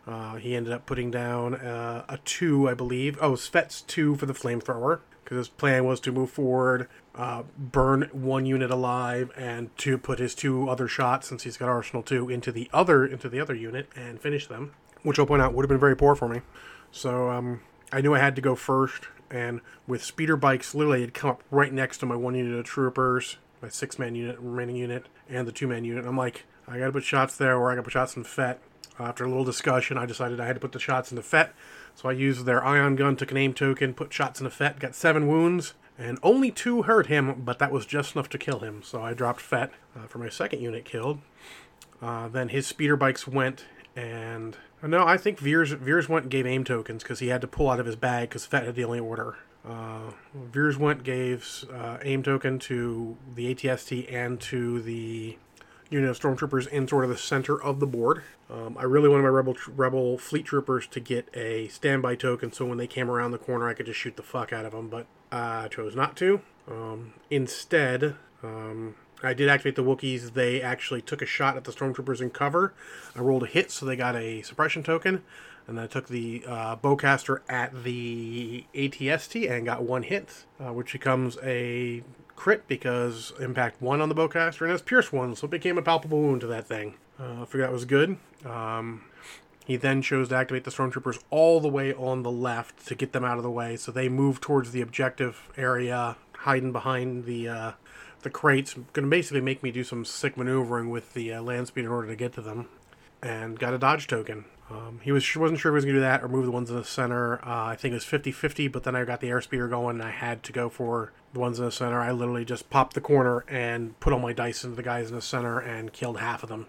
Uh, 0.07 0.37
he 0.37 0.57
ended 0.57 0.72
up 0.72 0.87
putting 0.87 1.11
down 1.11 1.55
uh, 1.55 2.05
a 2.09 2.18
two, 2.24 2.68
I 2.68 2.74
believe. 2.74 3.18
Oh, 3.20 3.37
Fett's 3.37 3.83
two 3.83 4.16
for 4.16 4.26
the 4.26 4.33
flamethrower 4.33 5.00
because 5.22 5.37
his 5.37 5.48
plan 5.48 5.85
was 5.85 6.00
to 6.00 6.11
move 6.11 6.31
forward, 6.31 6.88
uh, 7.14 7.44
burn 7.57 8.09
one 8.12 8.46
unit 8.46 8.70
alive, 8.70 9.31
and 9.37 9.76
to 9.79 9.96
put 9.98 10.18
his 10.18 10.35
two 10.35 10.68
other 10.68 10.88
shots, 10.88 11.29
since 11.29 11.44
he's 11.44 11.57
got 11.57 11.68
Arsenal 11.68 12.03
two, 12.03 12.29
into 12.29 12.50
the 12.50 12.68
other 12.72 13.05
into 13.05 13.29
the 13.29 13.38
other 13.38 13.55
unit 13.55 13.87
and 13.94 14.20
finish 14.20 14.46
them. 14.46 14.72
Which 15.03 15.18
I'll 15.18 15.26
point 15.26 15.42
out 15.42 15.55
would 15.55 15.62
have 15.62 15.68
been 15.68 15.79
very 15.79 15.96
poor 15.96 16.14
for 16.14 16.29
me. 16.29 16.40
So 16.90 17.31
um, 17.31 17.61
I 17.92 18.00
knew 18.00 18.14
I 18.14 18.18
had 18.18 18.35
to 18.37 18.42
go 18.42 18.55
first, 18.57 19.05
and 19.30 19.60
with 19.86 20.02
speeder 20.02 20.36
bikes, 20.36 20.74
literally, 20.74 21.02
had 21.02 21.14
come 21.14 21.30
up 21.30 21.42
right 21.50 21.72
next 21.72 21.98
to 21.98 22.06
my 22.06 22.16
one 22.16 22.34
unit 22.34 22.58
of 22.58 22.64
troopers, 22.64 23.36
my 23.62 23.68
six 23.68 23.98
man 23.98 24.14
unit, 24.14 24.38
remaining 24.38 24.76
unit, 24.76 25.06
and 25.28 25.46
the 25.46 25.52
two 25.52 25.68
man 25.68 25.84
unit. 25.84 26.06
I'm 26.06 26.16
like, 26.16 26.44
I 26.66 26.78
gotta 26.78 26.92
put 26.92 27.04
shots 27.04 27.36
there, 27.36 27.56
or 27.56 27.70
I 27.70 27.74
gotta 27.74 27.84
put 27.84 27.92
shots 27.92 28.16
in 28.16 28.24
Fett. 28.24 28.60
After 28.98 29.24
a 29.24 29.28
little 29.28 29.44
discussion, 29.44 29.96
I 29.96 30.04
decided 30.04 30.40
I 30.40 30.46
had 30.46 30.56
to 30.56 30.60
put 30.60 30.72
the 30.72 30.78
shots 30.78 31.10
into 31.10 31.22
Fett, 31.22 31.54
so 31.94 32.08
I 32.08 32.12
used 32.12 32.44
their 32.44 32.62
ion 32.62 32.96
gun, 32.96 33.16
took 33.16 33.30
an 33.30 33.38
aim 33.38 33.54
token, 33.54 33.94
put 33.94 34.12
shots 34.12 34.40
into 34.40 34.50
Fett, 34.50 34.78
got 34.78 34.94
seven 34.94 35.26
wounds, 35.26 35.72
and 35.98 36.18
only 36.22 36.50
two 36.50 36.82
hurt 36.82 37.06
him, 37.06 37.42
but 37.42 37.58
that 37.58 37.72
was 37.72 37.86
just 37.86 38.14
enough 38.14 38.28
to 38.30 38.38
kill 38.38 38.60
him. 38.60 38.82
So 38.82 39.02
I 39.02 39.14
dropped 39.14 39.40
Fett 39.40 39.70
uh, 39.96 40.06
for 40.06 40.18
my 40.18 40.28
second 40.28 40.60
unit 40.60 40.84
killed. 40.84 41.20
Uh, 42.02 42.28
then 42.28 42.48
his 42.48 42.66
speeder 42.66 42.96
bikes 42.96 43.26
went, 43.26 43.64
and 44.00 44.56
no, 44.82 45.06
I 45.06 45.16
think 45.16 45.38
Veers 45.38 45.72
Veers 45.72 46.08
went 46.08 46.24
and 46.24 46.30
gave 46.30 46.46
aim 46.46 46.64
tokens 46.64 47.02
because 47.02 47.18
he 47.18 47.28
had 47.28 47.40
to 47.42 47.46
pull 47.46 47.68
out 47.68 47.80
of 47.80 47.86
his 47.86 47.96
bag 47.96 48.30
because 48.30 48.46
Fett 48.46 48.64
had 48.64 48.74
the 48.74 48.84
only 48.84 49.00
order. 49.00 49.36
Uh, 49.68 50.12
Veers 50.34 50.78
went 50.78 51.04
gave 51.04 51.64
uh, 51.72 51.98
aim 52.02 52.22
token 52.22 52.58
to 52.60 53.16
the 53.34 53.54
ATST 53.54 54.10
and 54.12 54.40
to 54.40 54.80
the 54.80 55.36
unit 55.90 56.08
of 56.08 56.18
stormtroopers 56.18 56.66
in 56.68 56.88
sort 56.88 57.04
of 57.04 57.10
the 57.10 57.18
center 57.18 57.60
of 57.60 57.78
the 57.80 57.86
board. 57.86 58.22
Um, 58.48 58.78
I 58.78 58.84
really 58.84 59.08
wanted 59.08 59.24
my 59.24 59.28
rebel 59.28 59.56
rebel 59.68 60.16
fleet 60.16 60.46
troopers 60.46 60.86
to 60.88 61.00
get 61.00 61.28
a 61.34 61.68
standby 61.68 62.14
token, 62.14 62.52
so 62.52 62.64
when 62.64 62.78
they 62.78 62.86
came 62.86 63.10
around 63.10 63.32
the 63.32 63.38
corner, 63.38 63.68
I 63.68 63.74
could 63.74 63.86
just 63.86 64.00
shoot 64.00 64.16
the 64.16 64.22
fuck 64.22 64.52
out 64.52 64.64
of 64.64 64.72
them. 64.72 64.88
But 64.88 65.06
I 65.30 65.68
chose 65.68 65.94
not 65.94 66.16
to. 66.18 66.40
Um, 66.68 67.14
instead, 67.30 68.14
um, 68.42 68.94
I 69.22 69.35
did 69.35 69.48
activate 69.48 69.76
the 69.76 69.85
Wookiees. 69.85 70.35
They 70.35 70.62
actually 70.62 71.02
took 71.02 71.22
a 71.22 71.26
shot 71.26 71.56
at 71.56 71.64
the 71.64 71.72
stormtroopers 71.72 72.20
in 72.20 72.30
cover. 72.30 72.72
I 73.14 73.20
rolled 73.20 73.42
a 73.42 73.46
hit, 73.46 73.70
so 73.70 73.87
they 73.87 73.96
got 73.96 74.16
a 74.16 74.42
suppression 74.42 74.83
token. 74.83 75.22
And 75.66 75.76
then 75.76 75.85
I 75.85 75.87
took 75.87 76.09
the 76.09 76.42
uh, 76.46 76.76
bowcaster 76.76 77.40
at 77.48 77.85
the 77.85 78.64
ATST 78.74 79.50
and 79.50 79.66
got 79.66 79.83
one 79.83 80.02
hit, 80.02 80.46
uh, 80.59 80.72
which 80.72 80.92
becomes 80.92 81.38
a 81.42 82.02
crit 82.40 82.66
because 82.66 83.35
impact 83.38 83.83
one 83.83 84.00
on 84.00 84.09
the 84.09 84.14
bowcaster 84.14 84.62
and 84.62 84.72
it's 84.72 84.80
pierce 84.80 85.12
one, 85.12 85.37
so 85.37 85.44
it 85.44 85.50
became 85.50 85.76
a 85.76 85.83
palpable 85.83 86.22
wound 86.22 86.40
to 86.40 86.46
that 86.46 86.66
thing. 86.66 86.94
Uh, 87.20 87.42
I 87.42 87.44
figured 87.44 87.64
that 87.64 87.72
was 87.72 87.85
good. 87.85 88.16
Um, 88.46 89.04
he 89.66 89.76
then 89.76 90.00
chose 90.00 90.30
to 90.30 90.37
activate 90.37 90.64
the 90.64 90.70
stormtroopers 90.70 91.22
all 91.28 91.61
the 91.61 91.68
way 91.68 91.92
on 91.92 92.22
the 92.22 92.30
left 92.30 92.87
to 92.87 92.94
get 92.94 93.12
them 93.12 93.24
out 93.24 93.37
of 93.37 93.42
the 93.42 93.50
way, 93.50 93.76
so 93.76 93.92
they 93.92 94.09
moved 94.09 94.42
towards 94.42 94.72
the 94.72 94.80
objective 94.80 95.50
area, 95.56 96.16
hiding 96.33 96.72
behind 96.72 97.26
the 97.26 97.48
uh, 97.48 97.72
the 98.22 98.30
crates. 98.30 98.74
Going 98.74 99.04
to 99.04 99.11
basically 99.11 99.40
make 99.40 99.62
me 99.62 99.70
do 99.70 99.85
some 99.85 100.04
sick 100.04 100.37
maneuvering 100.37 100.90
with 100.90 101.14
the 101.14 101.35
uh, 101.35 101.42
land 101.42 101.68
speed 101.68 101.85
in 101.85 101.90
order 101.90 102.09
to 102.09 102.16
get 102.16 102.33
to 102.35 102.40
them, 102.40 102.68
and 103.22 103.59
got 103.59 103.74
a 103.74 103.78
dodge 103.78 104.06
token. 104.06 104.44
Um, 104.70 105.00
he 105.02 105.11
was 105.11 105.24
wasn't 105.37 105.59
sure 105.59 105.70
if 105.70 105.72
he 105.72 105.76
was 105.76 105.85
going 105.85 105.94
to 105.96 106.00
do 106.00 106.04
that 106.04 106.22
or 106.22 106.28
move 106.28 106.44
the 106.44 106.52
ones 106.52 106.70
in 106.70 106.76
the 106.76 106.85
center. 106.85 107.38
Uh, 107.44 107.66
I 107.66 107.76
think 107.76 107.92
it 107.92 107.96
was 107.96 108.04
50-50, 108.04 108.70
but 108.70 108.85
then 108.85 108.94
I 108.94 109.04
got 109.04 109.20
the 109.20 109.28
airspeeder 109.28 109.68
going, 109.68 109.96
and 109.96 110.02
I 110.02 110.11
had 110.11 110.44
to 110.44 110.52
go 110.52 110.68
for 110.68 111.12
the 111.33 111.40
ones 111.40 111.59
in 111.59 111.64
the 111.64 111.72
center. 111.72 112.00
I 112.00 112.12
literally 112.12 112.44
just 112.44 112.70
popped 112.70 112.94
the 112.94 113.00
corner 113.00 113.44
and 113.48 113.98
put 113.98 114.12
all 114.12 114.20
my 114.20 114.33
dice 114.33 114.62
into 114.62 114.76
the 114.76 114.83
guys 114.83 115.09
in 115.09 115.16
the 115.16 115.22
center 115.22 115.59
and 115.59 115.92
killed 115.92 116.20
half 116.20 116.44
of 116.44 116.48
them. 116.48 116.66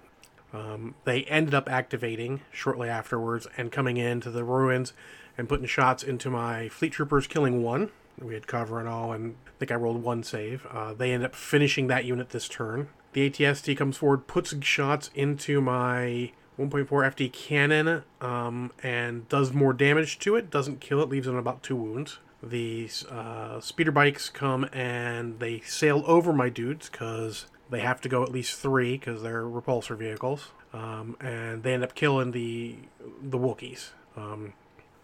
Um, 0.54 0.96
they 1.06 1.24
ended 1.26 1.54
up 1.54 1.70
activating 1.70 2.42
shortly 2.52 2.90
afterwards 2.90 3.48
and 3.56 3.72
coming 3.72 3.98
into 3.98 4.32
the 4.32 4.44
ruins 4.44 4.94
and 5.38 5.48
putting 5.48 5.68
shots 5.68 6.04
into 6.04 6.30
my 6.30 6.70
fleet 6.70 6.94
troopers, 6.94 7.28
killing 7.28 7.64
one. 7.64 7.92
We 8.20 8.34
had 8.34 8.48
cover 8.48 8.80
and 8.80 8.90
all, 8.90 9.14
and 9.14 9.36
think 9.62 9.72
I 9.72 9.76
rolled 9.76 10.02
one 10.02 10.24
save. 10.24 10.66
Uh, 10.72 10.92
they 10.96 11.14
end 11.14 11.24
up 11.24 11.36
finishing 11.36 11.86
that 11.86 12.04
unit 12.04 12.32
this 12.32 12.48
turn. 12.48 12.90
The 13.14 13.30
ATST 13.30 13.78
comes 13.78 13.96
forward, 13.96 14.26
puts 14.26 14.56
shots 14.66 15.12
into 15.14 15.62
my 15.62 16.32
1.4 16.58 16.88
FD 16.88 17.32
cannon 17.32 18.04
um, 18.22 18.72
and 18.82 19.30
does 19.30 19.54
more 19.54 19.72
damage 19.72 20.18
to 20.20 20.36
it. 20.36 20.50
Doesn't 20.50 20.82
kill 20.82 21.00
it, 21.00 21.10
leaves 21.10 21.28
it 21.28 21.30
on 21.30 21.38
about 21.38 21.62
two 21.62 21.76
wounds. 21.76 22.18
These 22.42 23.06
uh, 23.06 23.62
speeder 23.62 23.92
bikes 23.92 24.32
come 24.32 24.68
and 24.74 25.40
they 25.40 25.60
sail 25.60 26.04
over 26.08 26.34
my 26.34 26.50
dudes 26.50 26.90
because 26.90 27.46
they 27.70 27.82
have 27.82 28.02
to 28.02 28.10
go 28.10 28.24
at 28.24 28.32
least 28.32 28.58
three 28.60 28.98
because 28.98 29.22
they're 29.22 29.44
repulsor 29.44 29.96
vehicles. 29.96 30.54
Um, 30.74 31.18
and 31.22 31.62
they 31.62 31.76
end 31.76 31.84
up 31.84 31.94
killing 31.94 32.32
the 32.32 32.78
the 33.22 33.38
Wookiees. 33.38 33.90
Um, 34.18 34.54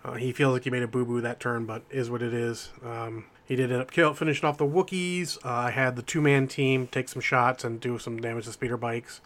uh, 0.03 0.13
he 0.13 0.31
feels 0.31 0.53
like 0.53 0.63
he 0.63 0.71
made 0.71 0.81
a 0.81 0.87
boo 0.87 1.05
boo 1.05 1.21
that 1.21 1.39
turn, 1.39 1.65
but 1.65 1.83
is 1.91 2.09
what 2.09 2.23
it 2.23 2.33
is. 2.33 2.71
Um, 2.83 3.25
he 3.47 3.55
did 3.55 3.71
end 3.71 3.81
up 3.81 3.91
kill, 3.91 4.13
finishing 4.13 4.47
off 4.47 4.57
the 4.57 4.65
Wookiees. 4.65 5.37
Uh, 5.45 5.49
I 5.49 5.71
had 5.71 5.95
the 5.95 6.01
two 6.01 6.21
man 6.21 6.47
team 6.47 6.85
take 6.85 7.07
some 7.07 7.21
shots 7.21 7.63
and 7.63 7.79
do 7.79 7.97
some 7.97 8.19
damage 8.19 8.45
to 8.45 8.51
speeder 8.51 8.75
bikes. 8.75 9.21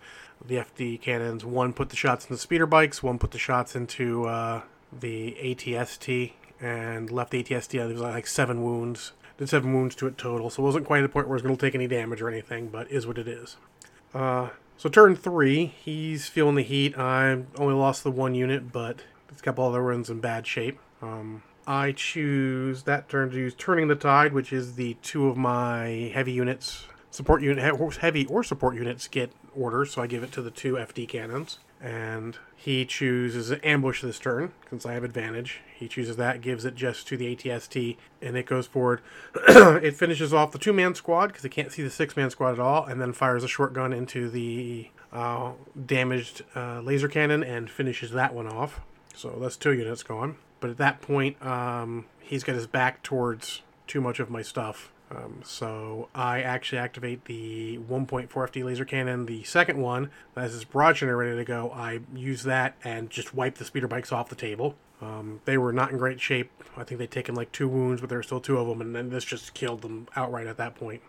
The 0.46 0.56
FD 0.56 1.02
cannons, 1.02 1.44
one 1.44 1.74
put 1.74 1.90
the 1.90 1.96
shots 1.96 2.26
in 2.26 2.34
the 2.34 2.40
speeder 2.40 2.68
bikes, 2.68 3.02
one 3.02 3.18
put 3.18 3.32
the 3.32 3.40
shots 3.40 3.76
into 3.76 4.26
uh, 4.26 4.62
the 4.98 5.36
ATST, 5.42 6.34
and 6.60 7.10
left 7.10 7.32
the 7.32 7.44
ATST. 7.44 7.72
There 7.72 7.88
was 7.88 8.00
like 8.00 8.28
seven 8.28 8.64
wounds. 8.64 9.14
Did 9.38 9.50
seven 9.50 9.74
wounds 9.74 9.96
to 9.96 10.08
it 10.08 10.20
total, 10.20 10.52
so 10.52 10.62
it 10.62 10.66
wasn't 10.66 10.86
quite 10.86 11.00
at 11.00 11.04
the 11.04 11.10
point 11.10 11.28
where 11.28 11.36
it 11.36 11.42
was 11.42 11.42
going 11.42 11.58
to 11.58 11.66
take 11.66 11.74
any 11.74 11.88
damage 11.88 12.22
or 12.22 12.30
anything, 12.30 12.68
but 12.68 12.92
is 12.92 13.08
what 13.08 13.18
it 13.18 13.28
is. 13.28 13.58
Uh, 14.14 14.50
so 14.78 14.88
turn 14.88 15.16
three, 15.16 15.74
he's 15.84 16.28
feeling 16.28 16.56
the 16.56 16.64
heat. 16.64 16.96
I 16.98 17.44
only 17.58 17.74
lost 17.74 18.04
the 18.04 18.12
one 18.12 18.36
unit, 18.36 18.72
but 18.72 18.98
a 19.36 19.42
couple 19.42 19.66
other 19.66 19.84
ones 19.84 20.12
in 20.12 20.20
bad 20.20 20.46
shape. 20.46 20.80
Um, 21.02 21.42
I 21.68 21.92
choose 21.92 22.84
that 22.84 23.10
turn 23.10 23.30
to 23.32 23.38
use 23.38 23.54
Turning 23.56 23.88
the 23.88 23.96
Tide, 23.96 24.34
which 24.34 24.52
is 24.52 24.76
the 24.76 24.96
two 25.02 25.28
of 25.28 25.38
my 25.38 26.12
heavy 26.14 26.32
units, 26.32 26.86
support 27.12 27.42
unit, 27.42 27.98
heavy 27.98 28.26
or 28.26 28.44
support 28.44 28.76
units 28.76 29.08
get 29.08 29.32
orders, 29.56 29.92
so 29.92 30.02
I 30.02 30.08
give 30.08 30.24
it 30.24 30.32
to 30.34 30.42
the 30.42 30.52
two 30.52 30.74
FD 30.74 31.08
cannons. 31.08 31.60
And 31.80 32.38
he 32.56 32.86
chooses 32.86 33.52
ambush 33.64 34.02
this 34.02 34.20
turn, 34.20 34.54
since 34.70 34.86
I 34.86 34.94
have 34.94 35.04
advantage. 35.04 35.62
He 35.76 35.88
chooses 35.88 36.16
that, 36.18 36.42
gives 36.42 36.64
it 36.64 36.76
just 36.76 37.08
to 37.08 37.18
the 37.18 37.36
ATST, 37.36 37.98
and 38.22 38.38
it 38.38 38.46
goes 38.46 38.68
forward. 38.68 39.02
it 39.48 39.96
finishes 39.96 40.34
off 40.34 40.52
the 40.52 40.60
two 40.60 40.74
man 40.74 40.94
squad, 40.94 41.28
because 41.28 41.44
it 41.44 41.50
can't 41.50 41.72
see 41.72 41.82
the 41.82 41.90
six 41.90 42.16
man 42.16 42.30
squad 42.30 42.54
at 42.54 42.60
all, 42.60 42.86
and 42.86 43.02
then 43.02 43.14
fires 43.14 43.44
a 43.44 43.48
short 43.48 43.74
gun 43.74 43.94
into 43.94 44.30
the 44.30 44.90
uh, 45.12 45.52
damaged 45.86 46.44
uh, 46.56 46.82
laser 46.82 47.08
cannon 47.08 47.44
and 47.44 47.70
finishes 47.70 48.12
that 48.12 48.34
one 48.34 48.48
off. 48.48 48.82
So 49.16 49.38
that's 49.40 49.58
two 49.58 49.74
units 49.74 50.04
gone. 50.04 50.38
But 50.62 50.70
at 50.70 50.78
that 50.78 51.02
point, 51.02 51.44
um, 51.46 52.06
he's 52.22 52.46
got 52.46 52.56
his 52.56 52.68
back 52.68 53.04
towards 53.04 53.62
too 53.88 54.00
much 54.00 54.22
of 54.22 54.30
my 54.30 54.42
stuff. 54.42 54.94
Um, 55.14 55.42
so 55.44 56.08
I 56.16 56.42
actually 56.42 56.78
activate 56.78 57.26
the 57.26 57.80
1.4 57.80 58.30
FD 58.30 58.64
laser 58.64 58.86
cannon, 58.86 59.26
the 59.26 59.44
second 59.44 59.80
one, 59.80 60.10
has 60.38 60.54
his 60.54 60.64
generator 60.64 61.18
ready 61.18 61.36
to 61.36 61.44
go. 61.44 61.72
I 61.72 62.00
use 62.16 62.44
that 62.44 62.76
and 62.86 63.10
just 63.10 63.34
wipe 63.34 63.56
the 63.56 63.66
speeder 63.66 63.90
bikes 63.90 64.14
off 64.14 64.30
the 64.30 64.36
table. 64.36 64.76
Um, 65.02 65.42
they 65.46 65.58
were 65.58 65.74
not 65.74 65.92
in 65.92 65.98
great 65.98 66.22
shape. 66.22 66.52
I 66.78 66.84
think 66.84 67.00
they'd 67.00 67.12
taken 67.12 67.36
like 67.36 67.52
two 67.52 67.68
wounds, 67.68 68.00
but 68.00 68.10
there 68.10 68.20
were 68.20 68.24
still 68.24 68.40
two 68.40 68.58
of 68.58 68.68
them, 68.68 68.80
and 68.80 68.96
then 68.96 69.10
this 69.10 69.26
just 69.26 69.54
killed 69.54 69.82
them 69.82 70.08
outright 70.16 70.48
at 70.48 70.58
that 70.58 70.76
point. 70.76 71.02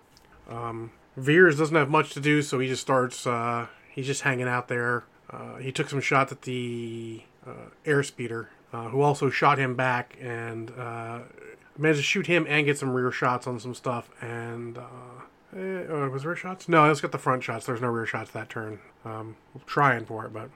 Um, 0.49 0.91
Veers 1.17 1.59
doesn't 1.59 1.77
have 1.77 1.91
much 1.91 2.15
to 2.15 2.21
do, 2.21 2.43
so 2.43 2.59
he 2.59 2.69
just 2.69 2.83
starts. 2.83 3.27
Uh, 3.27 3.67
he's 3.91 4.07
just 4.07 4.23
hanging 4.23 4.49
out 4.49 4.69
there. 4.69 5.05
Uh, 5.31 5.57
he 5.57 5.71
took 5.71 5.89
some 5.89 6.01
shots 6.01 6.33
at 6.33 6.43
the 6.43 7.23
uh, 7.47 7.69
airspeeder, 7.85 8.49
uh, 8.73 8.89
who 8.89 9.03
also 9.03 9.31
shot 9.31 9.59
him 9.59 9.75
back 9.75 10.17
and 10.21 10.71
uh, 10.79 11.21
managed 11.77 11.99
to 12.01 12.05
shoot 12.05 12.27
him 12.27 12.47
and 12.49 12.67
get 12.67 12.79
some 12.79 12.91
rear 12.91 13.11
shots 13.11 13.47
on 13.47 13.61
some 13.61 13.75
stuff. 13.75 14.11
And 14.21 14.79
uh, 14.79 15.57
eh, 15.57 15.85
oh, 15.89 16.09
was 16.09 16.25
rear 16.25 16.37
shots? 16.37 16.69
No, 16.69 16.87
let's 16.87 17.01
got 17.01 17.13
the 17.13 17.19
front 17.19 17.43
shots. 17.43 17.67
There's 17.67 17.81
no 17.81 17.89
rear 17.89 18.07
shots 18.07 18.31
that 18.33 18.49
turn. 18.49 18.81
Um, 19.05 19.37
trying 19.67 20.05
for 20.05 20.25
it, 20.27 20.33
but 20.33 20.51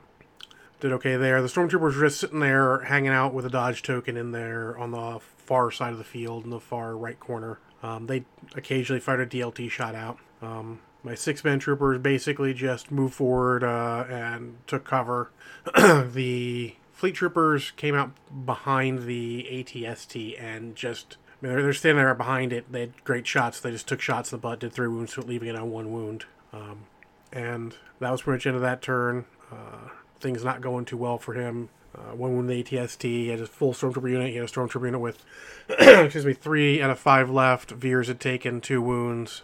did 0.80 0.92
okay 0.92 1.16
there. 1.16 1.42
The 1.42 1.48
stormtroopers 1.48 1.80
were 1.80 1.90
just 1.90 2.20
sitting 2.20 2.40
there, 2.40 2.80
hanging 2.80 3.10
out 3.10 3.34
with 3.34 3.46
a 3.46 3.50
dodge 3.50 3.82
token 3.82 4.16
in 4.16 4.32
there 4.32 4.76
on 4.78 4.90
the 4.90 5.20
far 5.20 5.70
side 5.70 5.92
of 5.92 5.98
the 5.98 6.04
field 6.04 6.44
in 6.44 6.50
the 6.50 6.60
far 6.60 6.96
right 6.96 7.18
corner. 7.18 7.58
Um, 7.82 8.06
they 8.06 8.24
occasionally 8.54 9.00
fired 9.00 9.20
a 9.20 9.26
DLT 9.26 9.70
shot 9.70 9.94
out. 9.94 10.18
Um, 10.42 10.80
my 11.02 11.14
six 11.14 11.44
man 11.44 11.58
troopers 11.58 12.00
basically 12.00 12.52
just 12.52 12.90
moved 12.90 13.14
forward 13.14 13.62
uh, 13.62 14.04
and 14.08 14.56
took 14.66 14.84
cover. 14.84 15.30
the 15.76 16.74
fleet 16.96 17.14
troopers 17.14 17.70
came 17.72 17.94
out 17.94 18.10
behind 18.44 19.04
the 19.04 19.46
ATST 19.50 20.42
and 20.42 20.74
just. 20.74 21.18
I 21.28 21.46
mean, 21.46 21.52
they're, 21.52 21.62
they're 21.62 21.72
standing 21.74 22.02
there 22.02 22.14
behind 22.14 22.52
it. 22.52 22.72
They 22.72 22.80
had 22.80 23.04
great 23.04 23.26
shots. 23.26 23.60
They 23.60 23.70
just 23.70 23.86
took 23.86 24.00
shots 24.00 24.32
in 24.32 24.38
the 24.38 24.40
butt, 24.40 24.60
did 24.60 24.72
three 24.72 24.88
wounds 24.88 25.16
leaving 25.18 25.48
it 25.48 25.54
on 25.54 25.70
one 25.70 25.92
wound. 25.92 26.24
Um, 26.50 26.86
and 27.30 27.76
that 28.00 28.10
was 28.10 28.22
pretty 28.22 28.36
much 28.38 28.46
into 28.46 28.60
that 28.60 28.80
turn. 28.80 29.26
Uh, 29.52 29.90
things 30.18 30.42
not 30.42 30.62
going 30.62 30.86
too 30.86 30.96
well 30.96 31.18
for 31.18 31.34
him. 31.34 31.68
Uh, 31.94 32.14
one 32.14 32.34
wound 32.34 32.48
the 32.48 32.64
ATST. 32.64 33.02
He 33.02 33.28
had 33.28 33.40
a 33.40 33.46
full 33.46 33.74
stormtrooper 33.74 34.10
unit. 34.10 34.30
He 34.30 34.36
had 34.36 34.48
a 34.48 34.50
stormtrooper 34.50 34.86
unit 34.86 35.00
with, 35.00 35.22
excuse 35.68 36.24
me, 36.24 36.32
three 36.32 36.80
out 36.80 36.90
of 36.90 36.98
five 36.98 37.28
left. 37.28 37.70
Veers 37.70 38.08
had 38.08 38.18
taken 38.18 38.62
two 38.62 38.80
wounds 38.80 39.42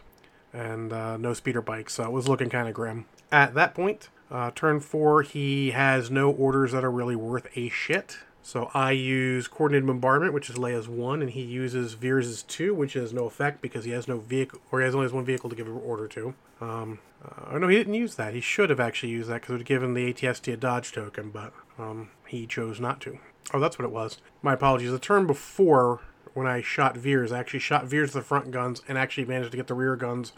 and 0.53 0.93
uh, 0.93 1.19
no 1.19 1.35
speeder 1.35 1.63
bikes, 1.63 1.95
so 1.95 2.05
it 2.05 2.13
was 2.13 2.29
looking 2.29 2.49
kind 2.49 2.69
of 2.69 2.75
grim. 2.75 3.05
At 3.31 3.55
that 3.55 3.75
point, 3.75 4.09
uh, 4.33 4.51
turn 4.55 4.81
four, 4.81 5.23
he 5.23 5.73
has 5.73 6.11
no 6.11 6.31
orders 6.31 6.73
that 6.73 6.85
are 6.85 6.91
really 6.91 7.17
worth 7.17 7.47
a 7.55 7.69
shit. 7.69 8.17
So 8.43 8.71
I 8.75 8.91
use 8.91 9.47
coordinated 9.47 9.87
bombardment, 9.87 10.33
which 10.33 10.51
is 10.51 10.57
Leia's 10.57 10.89
one, 10.89 11.21
and 11.21 11.31
he 11.31 11.43
uses 11.43 11.93
Veers' 11.93 12.43
two, 12.43 12.75
which 12.75 12.95
has 12.95 13.13
no 13.13 13.27
effect 13.27 13.61
because 13.61 13.85
he 13.85 13.93
has 13.93 14.09
no 14.09 14.19
vehicle, 14.19 14.61
or 14.73 14.81
he 14.81 14.85
has 14.87 14.95
only 14.95 15.05
has 15.05 15.13
one 15.13 15.25
vehicle 15.25 15.51
to 15.51 15.55
give 15.55 15.69
an 15.69 15.75
order 15.75 16.09
to. 16.09 16.35
Um, 16.61 16.99
uh, 17.25 17.51
oh 17.53 17.59
no, 17.59 17.69
he 17.69 17.77
didn't 17.77 17.95
use 17.95 18.17
that. 18.17 18.35
He 18.35 18.41
should 18.41 18.71
have 18.71 18.81
actually 18.81 19.11
used 19.11 19.29
that 19.29 19.43
because 19.43 19.51
it 19.51 19.53
would 19.53 19.61
have 19.61 19.69
given 19.69 19.95
the 19.95 20.13
ATST 20.13 20.53
a 20.53 20.57
dodge 20.57 20.93
token, 20.93 21.31
but 21.31 21.53
um, 21.79 22.11
he 22.27 22.47
chose 22.47 22.81
not 22.81 23.01
to. 23.03 23.19
Oh, 23.53 23.61
that's 23.61 23.79
what 23.79 23.85
it 23.85 23.93
was. 23.93 24.19
My 24.41 24.55
apologies. 24.55 24.91
The 24.91 24.99
turn 24.99 25.27
before, 25.27 26.01
when 26.35 26.47
I 26.47 26.63
shot 26.63 26.97
Veers. 26.97 27.33
I 27.33 27.39
actually 27.39 27.61
shot 27.61 27.87
Veers 27.87 28.13
the 28.13 28.23
front 28.23 28.51
guns 28.51 28.83
and 28.89 28.97
actually 28.97 29.25
managed 29.25 29.51
to 29.53 29.57
get 29.57 29.67
the 29.67 29.75
rear 29.75 29.97
guns 29.97 30.33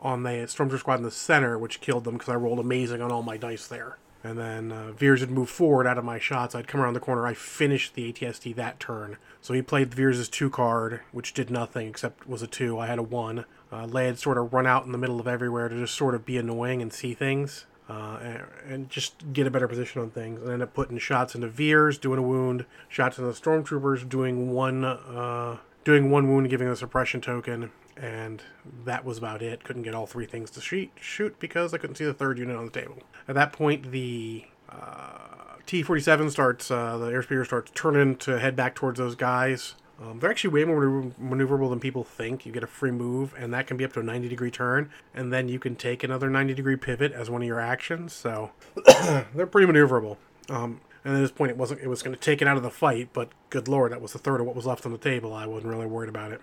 on 0.00 0.22
the 0.22 0.30
Stormtrooper 0.30 0.78
squad 0.78 0.96
in 0.96 1.02
the 1.02 1.10
center, 1.10 1.58
which 1.58 1.80
killed 1.80 2.04
them 2.04 2.14
because 2.14 2.28
I 2.28 2.34
rolled 2.34 2.58
amazing 2.58 3.00
on 3.02 3.10
all 3.10 3.22
my 3.22 3.36
dice 3.36 3.66
there. 3.66 3.98
And 4.22 4.38
then 4.38 4.72
uh, 4.72 4.92
Veers 4.92 5.20
had 5.20 5.30
moved 5.30 5.50
forward 5.50 5.86
out 5.86 5.98
of 5.98 6.04
my 6.04 6.18
shots. 6.18 6.54
I'd 6.54 6.66
come 6.66 6.80
around 6.80 6.94
the 6.94 7.00
corner. 7.00 7.26
I 7.26 7.34
finished 7.34 7.94
the 7.94 8.12
ATST 8.12 8.56
that 8.56 8.80
turn. 8.80 9.18
So 9.40 9.54
he 9.54 9.62
played 9.62 9.94
Veers' 9.94 10.28
two 10.28 10.50
card, 10.50 11.00
which 11.12 11.32
did 11.32 11.50
nothing 11.50 11.86
except 11.86 12.28
was 12.28 12.42
a 12.42 12.48
two. 12.48 12.78
I 12.78 12.86
had 12.86 12.98
a 12.98 13.04
one. 13.04 13.44
Uh, 13.70 13.86
Leia 13.86 14.06
had 14.06 14.18
sort 14.18 14.38
of 14.38 14.52
run 14.52 14.66
out 14.66 14.84
in 14.84 14.92
the 14.92 14.98
middle 14.98 15.20
of 15.20 15.28
everywhere 15.28 15.68
to 15.68 15.76
just 15.76 15.94
sort 15.94 16.14
of 16.14 16.24
be 16.24 16.38
annoying 16.38 16.82
and 16.82 16.92
see 16.92 17.14
things 17.14 17.66
uh, 17.88 18.18
and, 18.22 18.42
and, 18.68 18.90
just 18.90 19.32
get 19.32 19.46
a 19.46 19.50
better 19.50 19.68
position 19.68 20.02
on 20.02 20.10
things. 20.10 20.42
And 20.42 20.50
end 20.50 20.62
up 20.62 20.74
putting 20.74 20.98
shots 20.98 21.34
into 21.34 21.48
Veers, 21.48 21.98
doing 21.98 22.18
a 22.18 22.22
wound, 22.22 22.64
shots 22.88 23.18
into 23.18 23.30
the 23.30 23.38
stormtroopers, 23.38 24.08
doing 24.08 24.50
one, 24.50 24.84
uh, 24.84 25.58
doing 25.84 26.10
one 26.10 26.28
wound, 26.28 26.50
giving 26.50 26.68
a 26.68 26.74
suppression 26.74 27.20
token, 27.20 27.70
and 27.96 28.42
that 28.84 29.04
was 29.04 29.18
about 29.18 29.42
it. 29.42 29.64
Couldn't 29.64 29.82
get 29.82 29.94
all 29.94 30.06
three 30.06 30.26
things 30.26 30.50
to 30.52 30.60
shoot, 30.60 30.90
shoot 31.00 31.38
because 31.38 31.72
I 31.72 31.78
couldn't 31.78 31.96
see 31.96 32.04
the 32.04 32.14
third 32.14 32.38
unit 32.38 32.56
on 32.56 32.64
the 32.64 32.70
table. 32.70 32.98
At 33.28 33.34
that 33.34 33.52
point, 33.52 33.90
the 33.90 34.44
uh, 34.68 35.56
T-47 35.66 36.30
starts, 36.30 36.70
uh, 36.70 36.98
the 36.98 37.10
airspeeder 37.10 37.44
starts 37.44 37.70
turning 37.74 38.16
to 38.16 38.38
head 38.38 38.56
back 38.56 38.74
towards 38.74 38.98
those 38.98 39.14
guys. 39.14 39.74
Um, 40.00 40.20
they're 40.20 40.30
actually 40.30 40.50
way 40.50 40.64
more 40.64 41.10
maneuverable 41.20 41.70
than 41.70 41.80
people 41.80 42.04
think. 42.04 42.44
You 42.44 42.52
get 42.52 42.62
a 42.62 42.66
free 42.66 42.90
move, 42.90 43.34
and 43.38 43.52
that 43.54 43.66
can 43.66 43.78
be 43.78 43.84
up 43.84 43.94
to 43.94 44.00
a 44.00 44.02
90 44.02 44.28
degree 44.28 44.50
turn, 44.50 44.90
and 45.14 45.32
then 45.32 45.48
you 45.48 45.58
can 45.58 45.74
take 45.74 46.04
another 46.04 46.28
90 46.28 46.52
degree 46.52 46.76
pivot 46.76 47.12
as 47.12 47.30
one 47.30 47.40
of 47.40 47.48
your 47.48 47.60
actions. 47.60 48.12
So 48.12 48.50
they're 49.34 49.46
pretty 49.46 49.72
maneuverable. 49.72 50.18
Um, 50.50 50.82
and 51.02 51.16
at 51.16 51.20
this 51.20 51.30
point, 51.30 51.50
it 51.50 51.56
wasn't. 51.56 51.80
It 51.80 51.88
was 51.88 52.02
going 52.02 52.14
to 52.14 52.20
take 52.20 52.42
it 52.42 52.48
out 52.48 52.56
of 52.56 52.62
the 52.62 52.70
fight, 52.70 53.10
but 53.12 53.30
good 53.48 53.68
lord, 53.68 53.92
that 53.92 54.02
was 54.02 54.14
a 54.14 54.18
third 54.18 54.40
of 54.40 54.46
what 54.46 54.54
was 54.54 54.66
left 54.66 54.84
on 54.84 54.92
the 54.92 54.98
table. 54.98 55.32
I 55.32 55.46
wasn't 55.46 55.72
really 55.72 55.86
worried 55.86 56.10
about 56.10 56.32
it. 56.32 56.42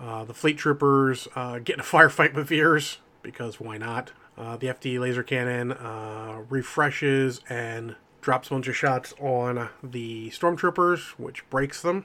Uh, 0.00 0.24
the 0.24 0.34
fleet 0.34 0.56
troopers 0.56 1.28
uh, 1.34 1.58
get 1.58 1.74
in 1.74 1.80
a 1.80 1.82
firefight 1.84 2.34
with 2.34 2.48
Veers 2.48 2.98
because 3.22 3.60
why 3.60 3.76
not? 3.76 4.12
Uh, 4.38 4.56
the 4.56 4.68
FD 4.68 4.98
laser 4.98 5.22
cannon 5.22 5.72
uh, 5.72 6.42
refreshes 6.48 7.40
and 7.48 7.96
drops 8.22 8.48
a 8.48 8.50
bunch 8.50 8.68
of 8.68 8.76
shots 8.76 9.12
on 9.20 9.68
the 9.82 10.30
stormtroopers, 10.30 11.10
which 11.18 11.48
breaks 11.50 11.82
them 11.82 12.04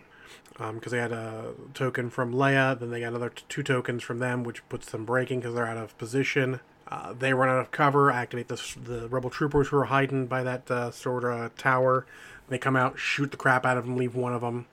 because 0.58 0.70
um, 0.70 0.80
they 0.92 0.98
had 0.98 1.12
a 1.12 1.54
token 1.74 2.10
from 2.10 2.34
Leia. 2.34 2.78
Then 2.78 2.90
they 2.90 3.02
got 3.02 3.10
another 3.10 3.30
t- 3.30 3.44
two 3.48 3.64
tokens 3.64 4.04
from 4.04 4.20
them, 4.20 4.44
which 4.44 4.68
puts 4.70 4.92
them 4.92 5.06
breaking 5.06 5.40
because 5.40 5.56
they're 5.56 5.68
out 5.68 5.78
of 5.78 5.98
position. 5.98 6.60
Uh, 6.88 7.14
they 7.14 7.34
run 7.34 7.50
out 7.50 7.60
of 7.60 7.72
cover, 7.72 8.12
activate 8.12 8.48
the, 8.48 8.62
the 8.84 9.08
rebel 9.10 9.30
troopers 9.30 9.70
who 9.70 9.78
are 9.78 9.86
hiding 9.86 10.28
by 10.28 10.44
that 10.44 10.70
uh, 10.70 10.92
sort 10.92 11.24
of 11.24 11.56
tower. 11.56 12.06
They 12.48 12.58
come 12.58 12.76
out, 12.76 13.00
shoot 13.00 13.32
the 13.32 13.38
crap 13.38 13.66
out 13.66 13.78
of 13.78 13.86
them, 13.86 13.98
leave 13.98 14.16
one 14.16 14.34
of 14.34 14.42
them, 14.42 14.68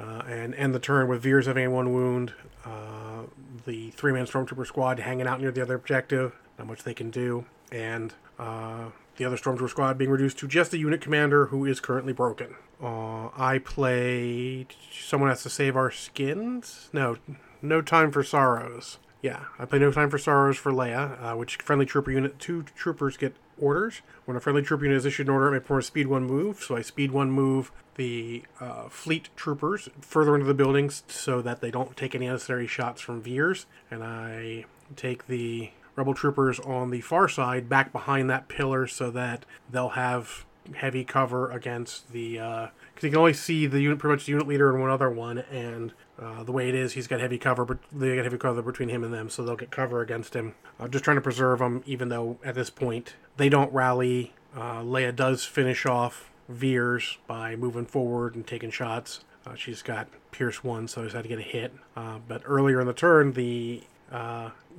uh, 0.00 0.22
and 0.26 0.54
end 0.54 0.74
the 0.74 0.80
turn 0.80 1.08
with 1.08 1.22
Veers 1.22 1.46
having 1.46 1.70
one 1.70 1.92
wound. 1.92 2.32
Uh, 2.64 3.22
the 3.66 3.90
three 3.90 4.12
man 4.12 4.26
stormtrooper 4.26 4.66
squad 4.66 5.00
hanging 5.00 5.26
out 5.26 5.40
near 5.40 5.50
the 5.50 5.62
other 5.62 5.74
objective, 5.74 6.34
not 6.58 6.66
much 6.66 6.82
they 6.84 6.94
can 6.94 7.10
do, 7.10 7.44
and 7.70 8.14
uh, 8.38 8.86
the 9.16 9.24
other 9.24 9.36
stormtrooper 9.36 9.68
squad 9.68 9.98
being 9.98 10.10
reduced 10.10 10.38
to 10.38 10.48
just 10.48 10.72
a 10.72 10.78
unit 10.78 11.00
commander 11.00 11.46
who 11.46 11.64
is 11.64 11.80
currently 11.80 12.12
broken. 12.12 12.54
Uh, 12.82 13.28
I 13.36 13.60
play. 13.62 14.66
Someone 14.90 15.28
has 15.28 15.42
to 15.42 15.50
save 15.50 15.76
our 15.76 15.90
skins. 15.90 16.88
No, 16.92 17.16
no 17.60 17.82
time 17.82 18.10
for 18.10 18.24
sorrows. 18.24 18.98
Yeah, 19.22 19.44
I 19.58 19.66
play 19.66 19.78
No 19.78 19.92
Time 19.92 20.08
for 20.08 20.16
Sorrows 20.16 20.56
for 20.56 20.72
Leia, 20.72 21.22
uh, 21.22 21.36
which 21.36 21.56
friendly 21.56 21.84
trooper 21.84 22.10
unit. 22.10 22.38
Two 22.38 22.62
troopers 22.62 23.18
get 23.18 23.36
orders. 23.60 24.02
When 24.24 24.36
a 24.36 24.40
friendly 24.40 24.62
troop 24.62 24.82
unit 24.82 24.96
is 24.96 25.06
issued 25.06 25.26
an 25.26 25.32
order, 25.32 25.48
it 25.48 25.52
may 25.52 25.60
perform 25.60 25.80
a 25.80 25.82
speed 25.82 26.06
one 26.06 26.24
move. 26.24 26.62
So 26.62 26.76
I 26.76 26.82
speed 26.82 27.12
one 27.12 27.30
move 27.30 27.72
the 27.96 28.44
uh, 28.60 28.88
fleet 28.88 29.28
troopers 29.36 29.88
further 30.00 30.34
into 30.34 30.46
the 30.46 30.54
buildings 30.54 31.02
so 31.08 31.42
that 31.42 31.60
they 31.60 31.70
don't 31.70 31.96
take 31.96 32.14
any 32.14 32.26
unnecessary 32.26 32.66
shots 32.66 33.00
from 33.00 33.22
Veers. 33.22 33.66
And 33.90 34.02
I 34.02 34.64
take 34.96 35.26
the 35.26 35.70
rebel 35.96 36.14
troopers 36.14 36.58
on 36.60 36.90
the 36.90 37.00
far 37.00 37.28
side 37.28 37.68
back 37.68 37.92
behind 37.92 38.30
that 38.30 38.48
pillar 38.48 38.86
so 38.86 39.10
that 39.10 39.44
they'll 39.70 39.90
have 39.90 40.44
heavy 40.74 41.04
cover 41.04 41.50
against 41.50 42.12
the 42.12 42.38
because 43.00 43.04
uh, 43.04 43.06
you 43.06 43.10
can 43.12 43.18
only 43.20 43.32
see 43.32 43.66
the 43.66 43.80
unit 43.80 43.98
pretty 43.98 44.14
much 44.14 44.26
the 44.26 44.32
unit 44.32 44.46
leader 44.46 44.70
and 44.70 44.80
one 44.80 44.90
other 44.90 45.08
one 45.08 45.38
and 45.38 45.92
uh, 46.20 46.42
the 46.42 46.52
way 46.52 46.68
it 46.68 46.74
is 46.74 46.92
he's 46.92 47.06
got 47.06 47.20
heavy 47.20 47.38
cover 47.38 47.64
but 47.64 47.78
they 47.90 48.14
got 48.14 48.24
heavy 48.24 48.36
cover 48.36 48.60
between 48.60 48.90
him 48.90 49.02
and 49.02 49.12
them 49.12 49.30
so 49.30 49.42
they'll 49.42 49.56
get 49.56 49.70
cover 49.70 50.02
against 50.02 50.34
him. 50.34 50.54
Uh, 50.78 50.86
just 50.86 51.04
trying 51.04 51.16
to 51.16 51.20
preserve 51.20 51.60
them 51.60 51.82
even 51.86 52.10
though 52.10 52.38
at 52.44 52.54
this 52.54 52.70
point 52.70 53.14
they 53.36 53.48
don't 53.48 53.72
rally. 53.72 54.34
Uh, 54.54 54.80
leia 54.80 55.14
does 55.14 55.44
finish 55.44 55.86
off 55.86 56.30
veers 56.48 57.18
by 57.26 57.56
moving 57.56 57.86
forward 57.86 58.34
and 58.34 58.46
taking 58.46 58.70
shots. 58.70 59.20
Uh, 59.46 59.54
she's 59.54 59.80
got 59.80 60.08
pierce 60.30 60.62
one 60.62 60.86
so 60.86 61.02
she's 61.02 61.14
had 61.14 61.22
to 61.22 61.28
get 61.28 61.38
a 61.38 61.42
hit. 61.42 61.72
Uh, 61.96 62.18
but 62.28 62.42
earlier 62.44 62.80
in 62.80 62.86
the 62.86 62.92
turn 62.92 63.32
the 63.32 63.82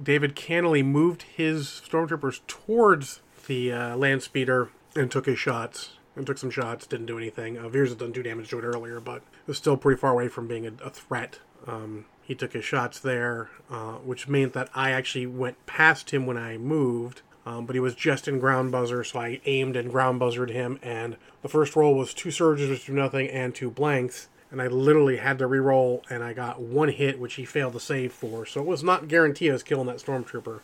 david 0.04 0.36
Cannily 0.36 0.84
moved 0.84 1.24
his 1.24 1.68
stormtroopers 1.68 2.42
towards 2.48 3.22
the 3.48 3.72
land 3.72 4.22
speeder 4.22 4.70
and 4.96 5.10
took 5.10 5.26
his 5.26 5.40
shots 5.40 5.94
and 6.16 6.26
took 6.26 6.38
some 6.38 6.52
shots. 6.52 6.86
Didn't 6.86 7.06
do 7.06 7.18
anything. 7.18 7.58
Uh, 7.58 7.70
Veers 7.70 7.90
had 7.90 8.00
done 8.00 8.14
two 8.14 8.24
damage 8.24 8.50
to 8.50 8.60
it 8.60 8.64
earlier, 8.64 9.00
but 9.00 9.18
it 9.18 9.48
was 9.48 9.58
still 9.58 9.78
pretty 9.78 10.00
far 10.00 10.12
away 10.12 10.28
from 10.28 10.48
being 10.48 10.66
a, 10.66 10.72
a 10.84 10.90
threat. 10.90 11.40
Um, 11.68 12.06
he 12.22 12.36
took 12.36 12.54
his 12.54 12.66
shots 12.66 13.00
there, 13.00 13.50
uh, 13.70 13.94
which 13.96 14.28
meant 14.28 14.54
that 14.54 14.70
I 14.74 14.92
actually 14.92 15.28
went 15.28 15.66
past 15.66 16.12
him 16.12 16.26
when 16.26 16.38
I 16.38 16.58
moved. 16.58 17.22
Um, 17.46 17.66
but 17.66 17.76
he 17.76 17.80
was 17.80 17.96
just 17.96 18.28
in 18.28 18.40
ground 18.40 18.72
buzzer, 18.72 19.04
so 19.04 19.20
I 19.20 19.42
aimed 19.46 19.76
and 19.76 19.92
ground 19.92 20.22
buzzered 20.22 20.52
him. 20.52 20.80
And 20.84 21.18
the 21.42 21.50
first 21.50 21.76
roll 21.76 21.96
was 21.96 22.14
two 22.14 22.30
surges, 22.30 22.70
which 22.70 22.86
do 22.86 22.94
nothing, 22.94 23.28
and 23.30 23.56
two 23.56 23.72
blanks. 23.72 24.28
And 24.52 24.62
I 24.62 24.68
literally 24.68 25.18
had 25.18 25.40
to 25.40 25.48
re-roll, 25.48 26.04
and 26.10 26.24
I 26.24 26.34
got 26.34 26.62
one 26.62 26.90
hit, 26.90 27.20
which 27.20 27.36
he 27.36 27.46
failed 27.46 27.74
to 27.74 27.80
save 27.80 28.14
for. 28.14 28.46
So 28.46 28.62
it 28.62 28.68
was 28.68 28.84
not 28.84 29.08
guaranteed 29.08 29.50
I 29.50 29.54
was 29.54 29.64
killing 29.64 29.88
that 29.88 29.98
stormtrooper, 29.98 30.60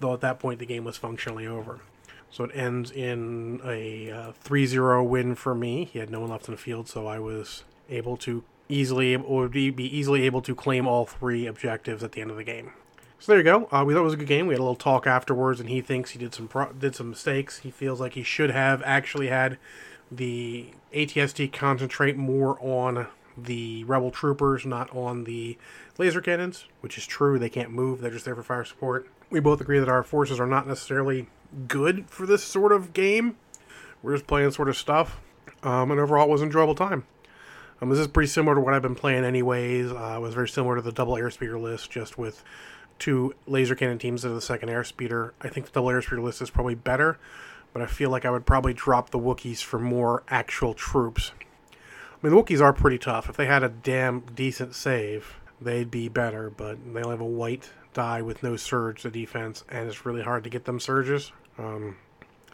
though 0.00 0.12
at 0.12 0.20
that 0.20 0.38
point 0.38 0.58
the 0.58 0.66
game 0.66 0.84
was 0.84 0.96
functionally 0.96 1.46
over. 1.46 1.80
So 2.30 2.44
it 2.44 2.50
ends 2.54 2.90
in 2.90 3.60
a 3.64 4.10
uh, 4.10 4.32
3-0 4.44 5.06
win 5.08 5.34
for 5.34 5.54
me. 5.54 5.84
He 5.84 5.98
had 5.98 6.10
no 6.10 6.20
one 6.20 6.30
left 6.30 6.46
in 6.48 6.52
the 6.54 6.60
field, 6.60 6.88
so 6.88 7.06
I 7.06 7.18
was 7.18 7.64
able 7.88 8.16
to 8.18 8.44
easily 8.68 9.16
would 9.16 9.50
be, 9.50 9.72
easily 9.78 10.24
able 10.26 10.42
to 10.42 10.54
claim 10.54 10.86
all 10.86 11.06
three 11.06 11.46
objectives 11.46 12.02
at 12.02 12.12
the 12.12 12.20
end 12.20 12.30
of 12.30 12.36
the 12.36 12.44
game. 12.44 12.72
So 13.18 13.32
there 13.32 13.38
you 13.38 13.44
go. 13.44 13.68
Uh, 13.72 13.82
we 13.84 13.94
thought 13.94 14.00
it 14.00 14.04
was 14.04 14.14
a 14.14 14.18
good 14.18 14.28
game. 14.28 14.46
We 14.46 14.54
had 14.54 14.60
a 14.60 14.62
little 14.62 14.76
talk 14.76 15.06
afterwards, 15.06 15.58
and 15.58 15.68
he 15.68 15.80
thinks 15.80 16.10
he 16.10 16.18
did 16.18 16.34
some 16.34 16.46
pro- 16.46 16.72
did 16.72 16.94
some 16.94 17.10
mistakes. 17.10 17.58
He 17.58 17.70
feels 17.70 18.00
like 18.00 18.12
he 18.12 18.22
should 18.22 18.50
have 18.50 18.82
actually 18.84 19.28
had 19.28 19.58
the 20.10 20.68
ATST 20.94 21.52
concentrate 21.52 22.16
more 22.16 22.58
on 22.60 23.08
the 23.36 23.84
rebel 23.84 24.10
troopers, 24.10 24.64
not 24.64 24.94
on 24.94 25.24
the 25.24 25.58
laser 25.96 26.20
cannons, 26.20 26.66
which 26.80 26.96
is 26.96 27.06
true. 27.06 27.38
They 27.38 27.48
can't 27.48 27.72
move; 27.72 28.00
they're 28.00 28.12
just 28.12 28.24
there 28.24 28.36
for 28.36 28.44
fire 28.44 28.64
support. 28.64 29.08
We 29.30 29.40
both 29.40 29.60
agree 29.60 29.80
that 29.80 29.88
our 29.88 30.04
forces 30.04 30.38
are 30.38 30.46
not 30.46 30.68
necessarily 30.68 31.26
good 31.66 32.08
for 32.08 32.26
this 32.26 32.42
sort 32.42 32.72
of 32.72 32.92
game. 32.92 33.36
We're 34.02 34.14
just 34.14 34.26
playing 34.26 34.50
sort 34.52 34.68
of 34.68 34.76
stuff. 34.76 35.20
Um, 35.62 35.90
and 35.90 36.00
overall, 36.00 36.28
it 36.28 36.30
was 36.30 36.40
an 36.40 36.48
enjoyable 36.48 36.74
time. 36.74 37.04
Um, 37.80 37.90
this 37.90 37.98
is 37.98 38.06
pretty 38.06 38.28
similar 38.28 38.54
to 38.54 38.60
what 38.60 38.74
I've 38.74 38.82
been 38.82 38.94
playing, 38.94 39.24
anyways. 39.24 39.90
Uh, 39.90 40.14
it 40.16 40.20
was 40.20 40.34
very 40.34 40.48
similar 40.48 40.76
to 40.76 40.82
the 40.82 40.92
double 40.92 41.14
airspeeder 41.14 41.60
list, 41.60 41.90
just 41.90 42.18
with 42.18 42.42
two 42.98 43.34
laser 43.46 43.74
cannon 43.74 43.98
teams 43.98 44.24
of 44.24 44.34
the 44.34 44.40
second 44.40 44.68
airspeeder. 44.68 45.32
I 45.40 45.48
think 45.48 45.66
the 45.66 45.72
double 45.72 45.88
airspeeder 45.88 46.22
list 46.22 46.42
is 46.42 46.50
probably 46.50 46.74
better, 46.74 47.18
but 47.72 47.82
I 47.82 47.86
feel 47.86 48.10
like 48.10 48.24
I 48.24 48.30
would 48.30 48.46
probably 48.46 48.74
drop 48.74 49.10
the 49.10 49.18
Wookiees 49.18 49.62
for 49.62 49.78
more 49.78 50.24
actual 50.28 50.74
troops. 50.74 51.32
I 51.72 52.26
mean, 52.26 52.34
the 52.34 52.42
Wookiees 52.42 52.60
are 52.60 52.72
pretty 52.72 52.98
tough. 52.98 53.28
If 53.28 53.36
they 53.36 53.46
had 53.46 53.62
a 53.62 53.68
damn 53.68 54.20
decent 54.20 54.74
save, 54.74 55.36
they'd 55.60 55.90
be 55.90 56.08
better, 56.08 56.50
but 56.50 56.78
they 56.92 57.00
only 57.00 57.10
have 57.10 57.20
a 57.20 57.24
white 57.24 57.70
die 57.94 58.22
with 58.22 58.42
no 58.42 58.56
surge 58.56 59.02
to 59.02 59.10
defense, 59.10 59.64
and 59.70 59.88
it's 59.88 60.06
really 60.06 60.22
hard 60.22 60.44
to 60.44 60.50
get 60.50 60.64
them 60.64 60.80
surges. 60.80 61.32
Um, 61.58 61.96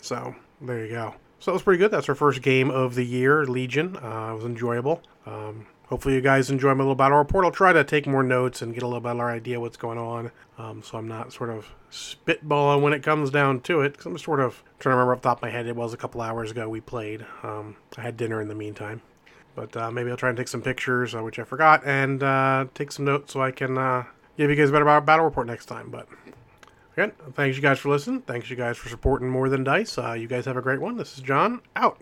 so 0.01 0.35
there 0.61 0.85
you 0.85 0.91
go. 0.91 1.15
So 1.41 1.51
that 1.51 1.55
was 1.55 1.63
pretty 1.63 1.79
good. 1.79 1.91
That's 1.91 2.09
our 2.09 2.15
first 2.15 2.43
game 2.43 2.71
of 2.71 2.95
the 2.95 3.05
year, 3.05 3.45
Legion. 3.45 3.97
Uh, 3.97 4.31
it 4.33 4.37
was 4.37 4.45
enjoyable. 4.45 5.03
Um, 5.27 5.67
hopefully 5.87 6.15
you 6.15 6.21
guys 6.21 6.51
enjoy 6.51 6.75
my 6.75 6.85
little 6.85 6.95
battle 6.95 7.19
report. 7.19 7.45
I'll 7.45 7.51
try 7.51 7.73
to 7.73 7.85
take 7.85 8.07
more 8.07 8.23
notes 8.23 8.63
and 8.63 8.73
get 8.73 8.83
a 8.83 8.87
little 8.87 9.01
better 9.01 9.29
idea 9.29 9.61
what's 9.61 9.77
going 9.77 9.99
on, 9.99 10.31
um, 10.57 10.83
so 10.83 10.97
I'm 10.97 11.09
not 11.09 11.33
sort 11.33 11.51
of 11.51 11.67
spitballing 11.91 12.81
when 12.81 12.93
it 12.93 13.03
comes 13.03 13.31
down 13.31 13.61
to 13.63 13.83
it. 13.83 13.93
Because 13.93 14.07
I'm 14.07 14.19
sort 14.19 14.41
of 14.41 14.63
trying 14.79 14.95
to 14.95 14.97
remember 14.97 15.13
off 15.13 15.23
the 15.23 15.29
top 15.29 15.39
of 15.39 15.43
my 15.43 15.51
head. 15.51 15.67
It 15.67 15.77
was 15.77 15.93
a 15.93 15.99
couple 15.99 16.21
hours 16.23 16.51
ago 16.51 16.69
we 16.69 16.81
played. 16.81 17.27
Um, 17.43 17.77
I 17.99 18.01
had 18.01 18.17
dinner 18.17 18.41
in 18.41 18.49
the 18.49 18.55
meantime. 18.55 19.03
But 19.55 19.77
uh, 19.77 19.91
maybe 19.91 20.11
I'll 20.11 20.17
try 20.17 20.31
and 20.31 20.39
take 20.39 20.49
some 20.49 20.63
pictures, 20.63 21.15
uh, 21.15 21.23
which 21.23 21.39
I 21.39 21.45
forgot, 21.45 21.87
and 21.87 22.23
uh, 22.23 22.67
take 22.75 22.91
some 22.91 23.05
notes 23.05 23.33
so 23.33 23.41
I 23.41 23.53
can 23.53 23.79
uh, 23.79 24.05
give 24.37 24.51
you 24.51 24.57
guys 24.57 24.71
a 24.71 24.73
better 24.73 25.01
battle 25.01 25.25
report 25.25 25.47
next 25.47 25.67
time. 25.67 25.91
But 25.91 26.09
again, 26.97 27.13
thanks 27.35 27.57
you 27.57 27.63
guys 27.63 27.79
for 27.79 27.89
listening. 27.89 28.23
Thanks 28.23 28.51
you 28.51 28.57
guys 28.57 28.77
for 28.77 28.89
supporting 28.89 29.29
More 29.29 29.49
Than 29.49 29.65
Dice. 29.65 29.99
Uh, 29.99 30.13
you 30.13 30.29
guys 30.29 30.45
have 30.47 30.57
a 30.57 30.63
great 30.63 30.81
one. 30.81 30.97
This 30.97 31.17
is 31.17 31.23
John 31.23 31.61
out. 31.77 32.01